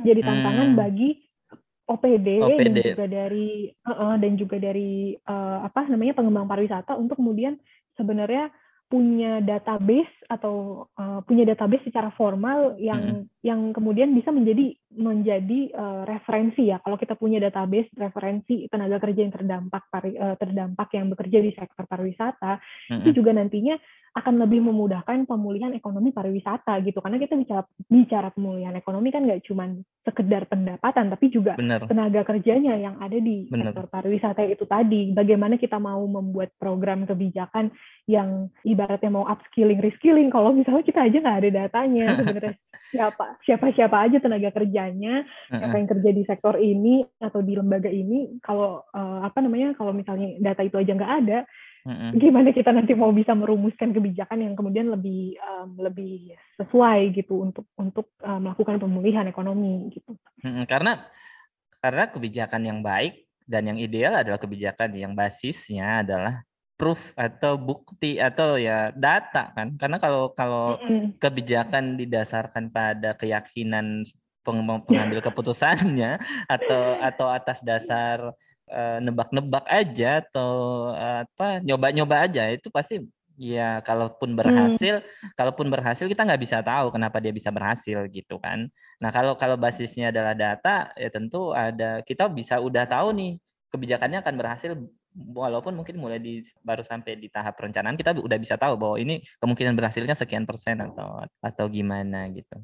[0.02, 0.78] jadi tantangan hmm.
[0.78, 1.10] bagi
[1.84, 2.56] OPD, OPD.
[2.56, 7.60] dan juga dari uh, dan juga dari uh, apa namanya pengembang pariwisata untuk kemudian
[7.94, 8.48] sebenarnya
[8.88, 13.44] punya database atau uh, punya database secara formal yang hmm.
[13.44, 19.20] yang kemudian bisa menjadi menjadi uh, referensi ya kalau kita punya database referensi tenaga kerja
[19.26, 22.58] yang terdampak pari, uh, terdampak yang bekerja di sektor pariwisata
[22.90, 23.00] hmm.
[23.04, 23.76] itu juga nantinya
[24.14, 29.42] akan lebih memudahkan pemulihan ekonomi pariwisata gitu karena kita bicara bicara pemulihan ekonomi kan nggak
[29.42, 29.66] cuma
[30.06, 31.82] sekedar pendapatan tapi juga Bener.
[31.90, 33.74] tenaga kerjanya yang ada di Bener.
[33.74, 37.74] sektor pariwisata itu tadi bagaimana kita mau membuat program kebijakan
[38.06, 42.54] yang ibaratnya mau upskilling reskilling kalau misalnya kita aja nggak ada datanya sebenarnya
[42.94, 47.90] siapa siapa siapa aja tenaga kerjanya siapa yang kerja di sektor ini atau di lembaga
[47.90, 51.40] ini kalau uh, apa namanya kalau misalnya data itu aja nggak ada.
[52.16, 57.68] Gimana kita nanti mau bisa merumuskan kebijakan yang kemudian lebih um, lebih sesuai gitu untuk
[57.76, 60.16] untuk uh, melakukan pemulihan ekonomi gitu.
[60.64, 61.04] Karena
[61.84, 66.40] karena kebijakan yang baik dan yang ideal adalah kebijakan yang basisnya adalah
[66.74, 69.78] proof atau bukti atau ya data kan.
[69.78, 71.22] Karena kalau kalau mm-hmm.
[71.22, 74.02] kebijakan didasarkan pada keyakinan
[74.44, 76.20] pengambil keputusannya
[76.54, 78.36] atau atau atas dasar
[78.68, 80.52] uh, nebak-nebak aja atau
[80.92, 83.00] uh, apa nyoba-nyoba aja itu pasti
[83.34, 84.38] ya kalaupun hmm.
[84.38, 85.34] berhasil hmm.
[85.34, 88.70] kalaupun berhasil kita nggak bisa tahu kenapa dia bisa berhasil gitu kan
[89.02, 93.32] nah kalau kalau basisnya adalah data ya tentu ada kita bisa udah tahu nih
[93.74, 94.70] kebijakannya akan berhasil
[95.14, 99.22] walaupun mungkin mulai di baru sampai di tahap perencanaan kita udah bisa tahu bahwa ini
[99.38, 102.58] kemungkinan berhasilnya sekian persen atau atau gimana gitu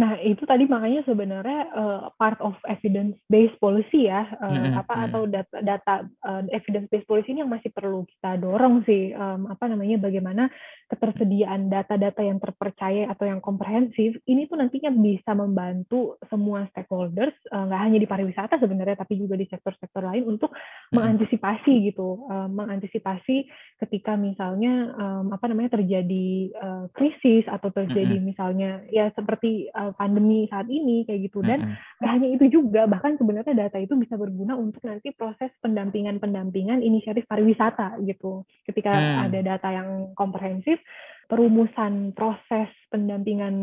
[0.00, 4.80] Nah, itu tadi makanya sebenarnya uh, part of evidence based policy ya, uh, mm-hmm.
[4.80, 5.94] apa atau data, data
[6.24, 10.48] uh, evidence based policy ini yang masih perlu kita dorong sih, um, apa namanya bagaimana
[10.88, 17.80] ketersediaan data-data yang terpercaya atau yang komprehensif ini tuh nantinya bisa membantu semua stakeholders nggak
[17.80, 20.96] uh, hanya di pariwisata sebenarnya tapi juga di sektor-sektor lain untuk mm-hmm.
[20.96, 23.44] mengantisipasi gitu, uh, mengantisipasi
[23.80, 28.28] ketika misalnya um, apa namanya terjadi uh, krisis atau terjadi mm-hmm.
[28.28, 32.04] misalnya ya seperti uh, pandemi saat ini kayak gitu dan mm-hmm.
[32.04, 37.96] hanya itu juga bahkan sebenarnya data itu bisa berguna untuk nanti proses pendampingan-pendampingan inisiatif pariwisata
[38.04, 39.16] gitu ketika mm.
[39.32, 40.76] ada data yang komprehensif
[41.24, 43.54] perumusan proses pendampingan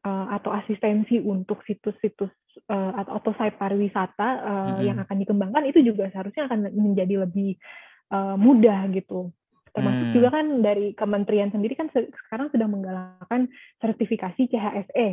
[0.00, 2.32] uh, atau asistensi untuk situs-situs
[2.72, 4.84] uh, atau, atau site pariwisata uh, mm-hmm.
[4.88, 7.60] yang akan dikembangkan itu juga seharusnya akan menjadi lebih
[8.08, 9.36] uh, mudah gitu
[9.76, 10.14] termasuk hmm.
[10.16, 13.52] juga kan dari kementerian sendiri kan sekarang sedang menggalakkan
[13.84, 15.08] sertifikasi CHSE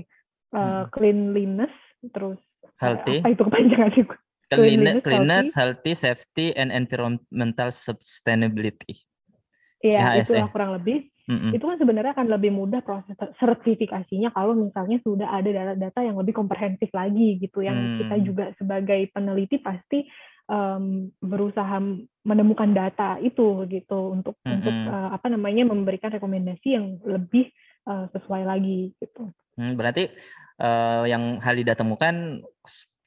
[0.56, 1.74] uh, cleanliness
[2.16, 2.40] terus
[2.80, 4.04] healthy apa itu kepanjangan sih
[4.48, 5.92] cleanliness, cleanliness healthy.
[5.92, 9.04] safety and environmental sustainability
[9.84, 11.12] Iya, itu lah kurang lebih.
[11.28, 11.52] Mm-hmm.
[11.60, 16.36] Itu kan sebenarnya akan lebih mudah proses sertifikasinya kalau misalnya sudah ada data-data yang lebih
[16.36, 17.96] komprehensif lagi gitu, yang mm.
[18.00, 20.08] kita juga sebagai peneliti pasti
[20.48, 21.80] um, berusaha
[22.24, 24.56] menemukan data itu gitu untuk mm-hmm.
[24.60, 27.52] untuk uh, apa namanya memberikan rekomendasi yang lebih
[27.88, 29.30] uh, sesuai lagi gitu.
[29.54, 30.10] Hmm, berarti
[30.60, 32.42] uh, yang Halida temukan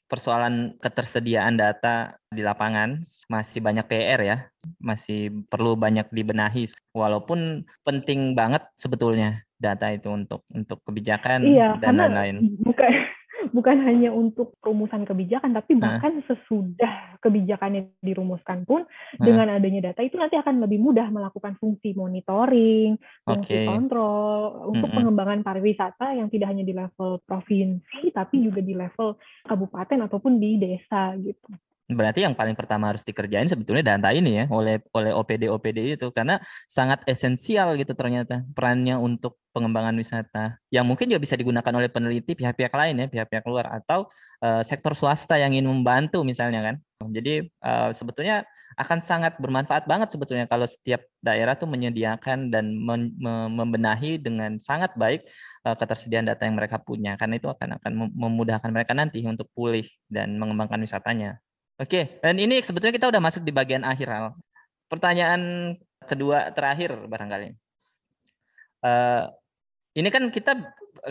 [0.06, 4.36] persoalan ketersediaan data di lapangan masih banyak PR ya,
[4.78, 6.70] masih perlu banyak dibenahi.
[6.94, 12.54] Walaupun penting banget sebetulnya data itu untuk untuk kebijakan iya, dan lain-lain.
[12.62, 12.92] Bukan
[13.50, 18.86] bukan hanya untuk rumusan kebijakan, tapi bahkan sesudah kebijakannya dirumuskan pun
[19.18, 23.66] dengan adanya data itu nanti akan lebih mudah melakukan fungsi monitoring, fungsi Oke.
[23.66, 24.98] kontrol untuk Mm-mm.
[25.02, 30.58] pengembangan pariwisata yang tidak hanya di level provinsi, tapi juga di level kabupaten ataupun di
[30.58, 31.50] desa gitu.
[31.86, 36.10] Berarti yang paling pertama harus dikerjain sebetulnya data ini ya oleh oleh OPD OPD itu
[36.10, 41.86] karena sangat esensial gitu ternyata perannya untuk pengembangan wisata yang mungkin juga bisa digunakan oleh
[41.86, 44.10] peneliti pihak-pihak lain ya pihak-pihak luar atau
[44.42, 46.76] uh, sektor swasta yang ingin membantu misalnya kan.
[47.06, 48.42] Jadi uh, sebetulnya
[48.76, 52.76] akan sangat bermanfaat banget sebetulnya kalau setiap daerah tuh menyediakan dan
[53.56, 55.24] membenahi dengan sangat baik
[55.64, 59.86] uh, ketersediaan data yang mereka punya karena itu akan akan memudahkan mereka nanti untuk pulih
[60.10, 61.40] dan mengembangkan wisatanya.
[61.76, 64.26] Oke, dan ini sebetulnya kita udah masuk di bagian akhir hal.
[64.88, 65.76] Pertanyaan
[66.08, 67.52] kedua terakhir barangkali.
[68.80, 69.28] Uh,
[69.92, 70.56] ini kan kita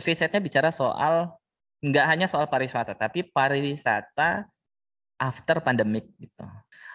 [0.02, 1.38] risetnya bicara soal
[1.86, 4.50] nggak hanya soal pariwisata, tapi pariwisata
[5.22, 6.44] after pandemic gitu.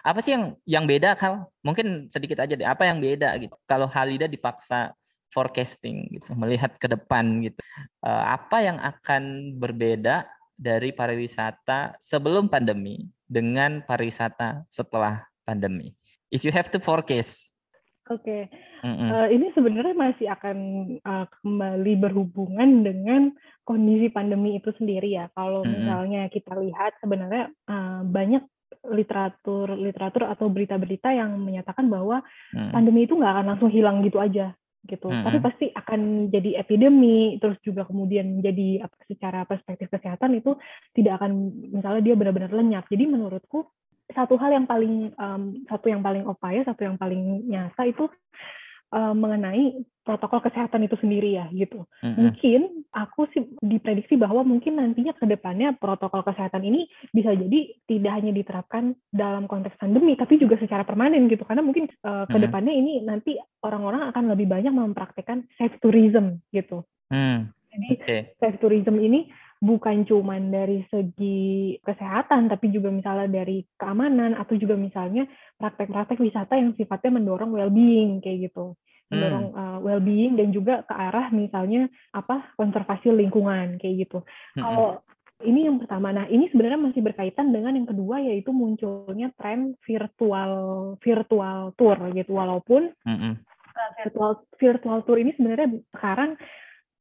[0.03, 1.47] Apa sih yang yang beda Kal?
[1.63, 2.67] Mungkin sedikit aja deh.
[2.67, 3.55] Apa yang beda gitu?
[3.69, 4.91] Kalau Halida dipaksa
[5.31, 7.61] forecasting gitu, melihat ke depan gitu.
[8.03, 15.95] Uh, apa yang akan berbeda dari pariwisata sebelum pandemi dengan pariwisata setelah pandemi.
[16.31, 17.47] If you have to forecast.
[18.11, 18.41] Oke, okay.
[18.83, 20.57] mm uh, ini sebenarnya masih akan
[20.99, 23.31] uh, kembali berhubungan dengan
[23.63, 25.31] kondisi pandemi itu sendiri ya.
[25.31, 25.75] Kalau mm -mm.
[25.79, 28.43] misalnya kita lihat sebenarnya uh, banyak
[28.89, 32.73] literatur literatur atau berita-berita yang menyatakan bahwa mm.
[32.73, 34.57] pandemi itu nggak akan langsung hilang gitu aja
[34.89, 35.07] gitu.
[35.09, 35.25] Mm -hmm.
[35.29, 36.01] Tapi pasti akan
[36.33, 40.57] jadi epidemi, terus juga kemudian jadi secara perspektif kesehatan itu
[40.97, 42.85] tidak akan misalnya dia benar-benar lenyap.
[42.89, 43.69] Jadi menurutku
[44.11, 48.11] satu hal yang paling um, satu yang paling upaya, satu yang paling nyata itu
[48.91, 51.85] uh, mengenai protokol kesehatan itu sendiri ya gitu.
[52.01, 52.17] Mm-hmm.
[52.17, 52.61] Mungkin
[52.91, 58.31] aku sih diprediksi bahwa mungkin nantinya ke depannya protokol kesehatan ini bisa jadi tidak hanya
[58.33, 62.91] diterapkan dalam konteks pandemi tapi juga secara permanen gitu karena mungkin uh, ke depannya mm-hmm.
[62.97, 63.31] ini nanti
[63.61, 66.81] orang-orang akan lebih banyak mempraktekkan safe tourism gitu.
[67.13, 67.53] Mm.
[67.71, 68.21] Jadi okay.
[68.41, 69.31] safe tourism ini
[69.61, 75.29] bukan cuma dari segi kesehatan, tapi juga misalnya dari keamanan atau juga misalnya
[75.61, 78.73] praktek-praktek wisata yang sifatnya mendorong well-being kayak gitu,
[79.13, 79.61] mendorong hmm.
[79.61, 84.25] uh, well-being dan juga ke arah misalnya apa konservasi lingkungan kayak gitu.
[84.57, 84.65] Hmm.
[84.65, 84.89] Kalau
[85.45, 90.53] ini yang pertama, nah ini sebenarnya masih berkaitan dengan yang kedua yaitu munculnya tren virtual
[91.05, 93.33] virtual tour gitu, walaupun hmm.
[93.77, 96.33] uh, virtual virtual tour ini sebenarnya sekarang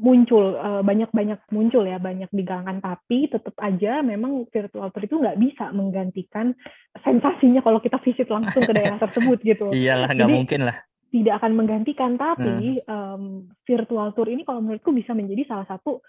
[0.01, 5.39] muncul banyak-banyak uh, muncul ya banyak digalangkan tapi tetap aja memang virtual tour itu nggak
[5.39, 6.57] bisa menggantikan
[7.05, 9.71] sensasinya kalau kita visit langsung ke daerah tersebut gitu.
[9.71, 10.77] Iyalah nggak mungkin lah.
[11.11, 12.87] Tidak akan menggantikan tapi hmm.
[12.87, 13.23] um,
[13.67, 16.03] virtual tour ini kalau menurutku bisa menjadi salah satu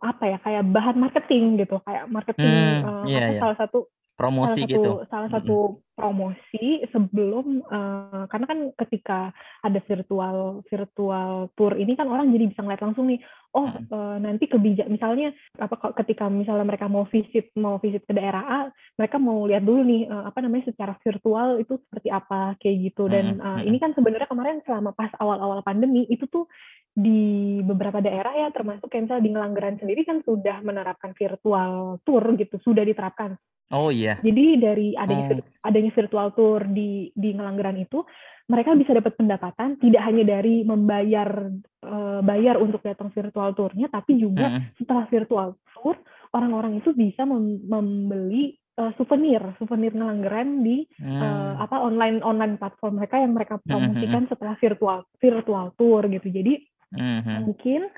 [0.00, 3.40] apa ya kayak bahan marketing gitu kayak marketing hmm, uh, iya, apa, iya.
[3.40, 3.78] salah satu
[4.14, 4.92] promosi salah gitu.
[5.02, 5.58] Satu, salah satu
[5.94, 9.18] promosi sebelum uh, karena kan ketika
[9.62, 13.22] ada virtual virtual tour ini kan orang jadi bisa ngeliat langsung nih
[13.54, 15.30] oh uh, nanti kebijak misalnya
[15.62, 18.60] apa ketika misalnya mereka mau visit mau visit ke daerah A
[18.98, 23.06] mereka mau lihat dulu nih uh, apa namanya secara virtual itu seperti apa kayak gitu.
[23.06, 26.50] Dan uh, ini kan sebenarnya kemarin selama pas awal-awal pandemi itu tuh
[26.94, 32.24] di beberapa daerah ya termasuk kayak misalnya di Ngelanggeran sendiri kan sudah menerapkan virtual tour
[32.38, 33.34] gitu sudah diterapkan
[33.72, 34.20] Oh iya.
[34.20, 35.66] Jadi dari adanya oh.
[35.66, 38.04] adanya virtual tour di di Ngelanggeran itu
[38.44, 41.48] mereka bisa dapat pendapatan tidak hanya dari membayar
[41.80, 44.76] uh, bayar untuk datang virtual tournya tapi juga hmm.
[44.76, 45.96] setelah virtual tour
[46.36, 51.20] orang-orang itu bisa mem membeli uh, souvenir souvenir Ngelanggeran di hmm.
[51.24, 54.30] uh, apa online online platform mereka yang mereka promosikan hmm.
[54.30, 56.28] setelah virtual virtual tour gitu.
[56.28, 57.48] Jadi hmm.
[57.48, 57.88] mungkin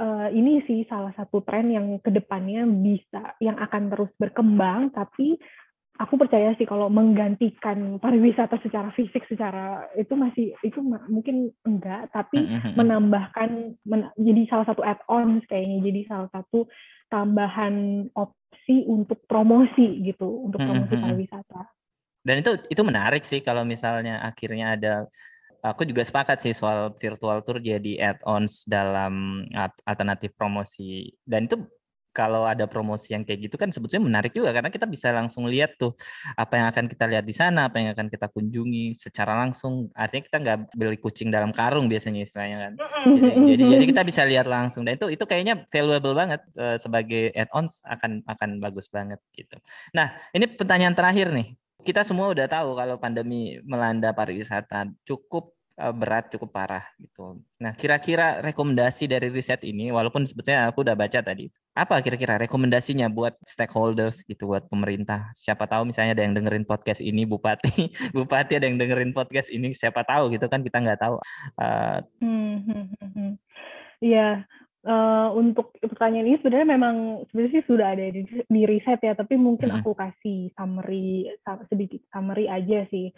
[0.00, 5.36] Uh, ini sih salah satu tren yang ke depannya bisa yang akan terus berkembang tapi
[6.00, 12.48] aku percaya sih kalau menggantikan pariwisata secara fisik secara itu masih itu mungkin enggak tapi
[12.80, 16.64] menambahkan men, jadi salah satu add-on kayaknya jadi salah satu
[17.12, 21.62] tambahan opsi untuk promosi gitu untuk promosi pariwisata.
[22.24, 24.94] Dan itu itu menarik sih kalau misalnya akhirnya ada
[25.62, 29.44] aku juga sepakat sih soal virtual tour jadi add-ons dalam
[29.84, 31.60] alternatif promosi dan itu
[32.10, 35.78] kalau ada promosi yang kayak gitu kan sebetulnya menarik juga karena kita bisa langsung lihat
[35.78, 35.94] tuh
[36.34, 39.88] apa yang akan kita lihat di sana, apa yang akan kita kunjungi secara langsung.
[39.94, 42.72] Artinya kita nggak beli kucing dalam karung biasanya istilahnya kan.
[43.06, 47.30] Jadi, jadi, jadi kita bisa lihat langsung dan itu itu kayaknya valuable banget uh, sebagai
[47.32, 49.56] add-ons akan akan bagus banget gitu.
[49.94, 55.94] Nah ini pertanyaan terakhir nih kita semua udah tahu kalau pandemi melanda pariwisata cukup uh,
[55.96, 57.40] berat, cukup parah gitu.
[57.56, 63.08] Nah, kira-kira rekomendasi dari riset ini, walaupun sebetulnya aku udah baca tadi, apa kira-kira rekomendasinya
[63.08, 65.32] buat stakeholders gitu, buat pemerintah?
[65.32, 69.72] Siapa tahu misalnya ada yang dengerin podcast ini, bupati, bupati ada yang dengerin podcast ini,
[69.72, 71.16] siapa tahu gitu kan kita nggak tahu.
[71.56, 73.32] Uh, hmm, hmm, hmm, hmm.
[74.80, 76.96] Uh, untuk pertanyaan ini sebenarnya memang
[77.28, 81.28] sebenarnya sih sudah ada di, di riset ya, tapi mungkin aku kasih summary
[81.68, 83.12] sedikit summary aja sih.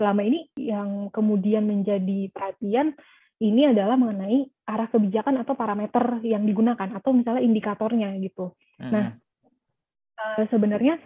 [0.00, 2.96] Selama ini yang kemudian menjadi perhatian
[3.44, 8.56] ini adalah mengenai arah kebijakan atau parameter yang digunakan atau misalnya indikatornya gitu.
[8.80, 8.88] Hmm.
[8.88, 9.06] Nah,
[10.16, 10.96] uh, sebenarnya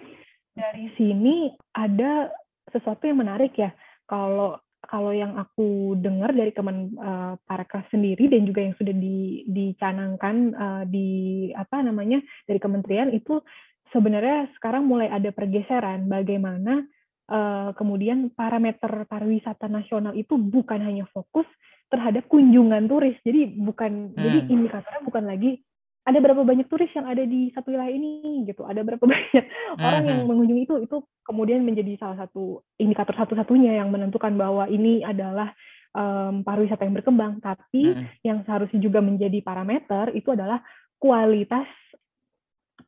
[0.54, 2.30] dari sini ada
[2.70, 3.74] sesuatu yang menarik ya.
[4.06, 9.44] Kalau kalau yang aku dengar dari teman uh, Parekraf sendiri dan juga yang sudah di,
[9.44, 11.08] dicanangkan uh, di
[11.52, 13.44] apa namanya dari kementerian itu
[13.92, 16.88] sebenarnya sekarang mulai ada pergeseran bagaimana
[17.28, 21.44] uh, kemudian parameter pariwisata nasional itu bukan hanya fokus
[21.92, 24.20] terhadap kunjungan turis jadi bukan hmm.
[24.20, 25.60] jadi indikatornya bukan lagi
[26.08, 29.44] ada berapa banyak turis yang ada di satu wilayah ini gitu ada berapa banyak
[29.76, 30.28] orang yang mm-hmm.
[30.32, 30.96] mengunjungi itu itu
[31.28, 35.52] kemudian menjadi salah satu indikator satu-satunya yang menentukan bahwa ini adalah
[35.92, 38.24] um, pariwisata yang berkembang tapi hmm.
[38.24, 40.64] yang seharusnya juga menjadi parameter itu adalah
[40.98, 41.68] kualitas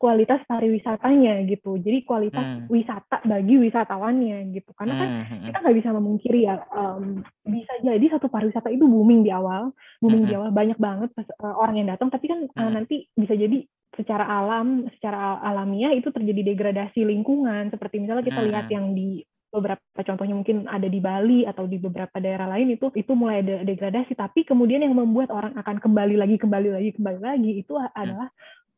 [0.00, 1.76] kualitas pariwisatanya gitu.
[1.76, 2.72] Jadi kualitas hmm.
[2.72, 4.72] wisata bagi wisatawannya gitu.
[4.72, 5.24] Karena kan hmm.
[5.28, 5.64] hmm kita hmm.
[5.68, 10.30] nggak bisa memungkiri ya um, bisa jadi satu pariwisata itu booming di awal, booming hmm.
[10.32, 11.12] di awal banyak banget
[11.44, 12.64] uh, orang yang datang, tapi kan uh, hmm.
[12.64, 13.60] uh, nanti bisa jadi
[13.92, 17.68] secara alam, secara alamiah itu terjadi degradasi lingkungan.
[17.68, 18.48] Seperti misalnya kita hmm.
[18.48, 19.20] lihat yang di
[19.50, 23.66] beberapa contohnya mungkin ada di Bali atau di beberapa daerah lain itu itu mulai ada
[23.66, 28.30] degradasi tapi kemudian yang membuat orang akan kembali lagi kembali lagi kembali lagi itu adalah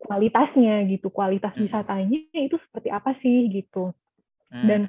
[0.02, 1.70] kualitasnya gitu kualitas hmm.
[1.70, 3.94] wisatanya itu seperti apa sih gitu
[4.50, 4.66] hmm.
[4.66, 4.80] dan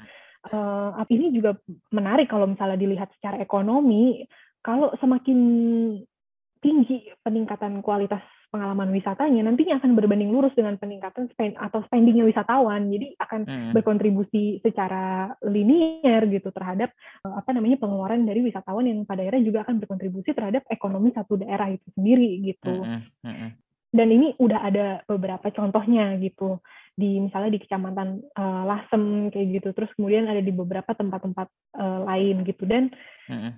[0.49, 1.55] uh, ini juga
[1.93, 4.25] menarik kalau misalnya dilihat secara ekonomi
[4.65, 5.39] kalau semakin
[6.63, 12.85] tinggi peningkatan kualitas pengalaman wisatanya nantinya akan berbanding lurus dengan peningkatan spend atau spendingnya wisatawan
[12.85, 13.71] jadi akan hmm.
[13.73, 16.93] berkontribusi secara linier gitu terhadap
[17.25, 21.41] uh, apa namanya pengeluaran dari wisatawan yang pada akhirnya juga akan berkontribusi terhadap ekonomi satu
[21.41, 23.01] daerah itu sendiri gitu hmm.
[23.25, 23.51] Hmm
[23.93, 26.57] dan ini udah ada beberapa contohnya gitu
[26.93, 31.99] di misalnya di kecamatan uh, Lasem kayak gitu terus kemudian ada di beberapa tempat-tempat uh,
[32.09, 32.89] lain gitu dan
[33.29, 33.53] mm-hmm.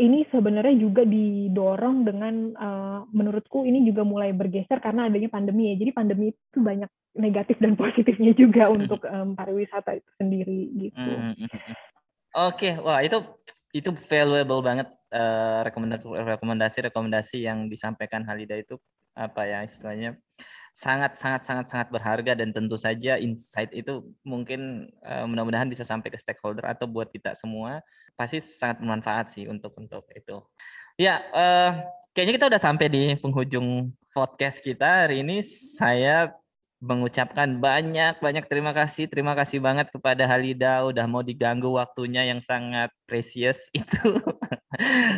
[0.00, 5.80] ini sebenarnya juga didorong dengan uh, menurutku ini juga mulai bergeser karena adanya pandemi ya
[5.80, 11.00] jadi pandemi itu banyak negatif dan positifnya juga untuk um, pariwisata itu sendiri gitu.
[11.00, 11.48] Mm-hmm.
[12.36, 12.72] Oke, okay.
[12.76, 13.24] wah itu
[13.72, 18.76] itu valuable banget uh, rekomendasi rekomendasi yang disampaikan Halida itu
[19.16, 20.20] apa ya istilahnya
[20.76, 26.12] sangat sangat sangat sangat berharga dan tentu saja insight itu mungkin uh, mudah-mudahan bisa sampai
[26.12, 27.80] ke stakeholder atau buat kita semua
[28.12, 30.44] pasti sangat bermanfaat sih untuk untuk itu.
[31.00, 31.80] Ya, uh,
[32.12, 35.40] kayaknya kita udah sampai di penghujung podcast kita hari ini.
[35.44, 36.36] Saya
[36.76, 39.08] mengucapkan banyak banyak terima kasih.
[39.08, 44.20] Terima kasih banget kepada Halida udah mau diganggu waktunya yang sangat precious itu.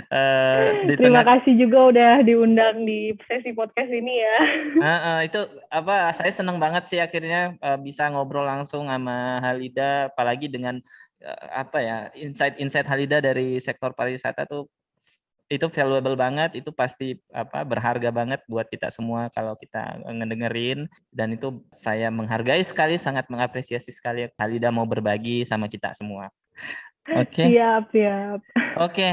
[0.08, 1.42] Uh, terima tengah...
[1.42, 4.38] kasih juga udah diundang di sesi podcast ini ya.
[4.78, 5.40] Uh, uh, itu
[5.74, 10.78] apa saya senang banget sih akhirnya uh, bisa ngobrol langsung sama Halida apalagi dengan
[11.18, 14.70] uh, apa ya insight-insight Halida dari sektor pariwisata tuh
[15.48, 21.32] itu valuable banget, itu pasti apa berharga banget buat kita semua kalau kita ngedengerin dan
[21.32, 26.28] itu saya menghargai sekali, sangat mengapresiasi sekali Halida mau berbagi sama kita semua.
[27.08, 27.32] Oke.
[27.32, 27.56] Okay.
[27.56, 28.38] Siap, siap.
[28.76, 28.92] Oke.
[28.92, 29.12] Okay.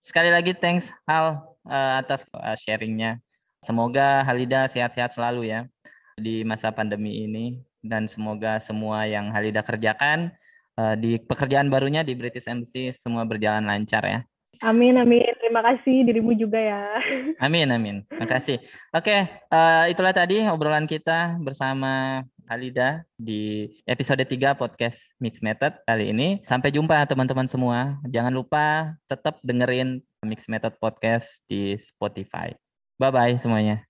[0.00, 3.20] Sekali lagi thanks Hal uh, atas uh, sharingnya.
[3.60, 5.68] Semoga Halida sehat-sehat selalu ya
[6.16, 10.32] di masa pandemi ini dan semoga semua yang Halida kerjakan
[10.80, 14.20] uh, di pekerjaan barunya di British Embassy semua berjalan lancar ya.
[14.62, 15.26] Amin, amin.
[15.42, 16.82] Terima kasih dirimu juga ya.
[17.44, 17.96] Amin, amin.
[18.06, 18.62] Terima kasih.
[18.94, 26.12] Oke, uh, itulah tadi obrolan kita bersama Halida di episode 3 podcast Mix Method kali
[26.12, 26.28] ini.
[26.46, 27.98] Sampai jumpa teman-teman semua.
[28.06, 32.52] Jangan lupa tetap dengerin Mix Method podcast di Spotify.
[33.00, 33.82] Bye-bye semuanya.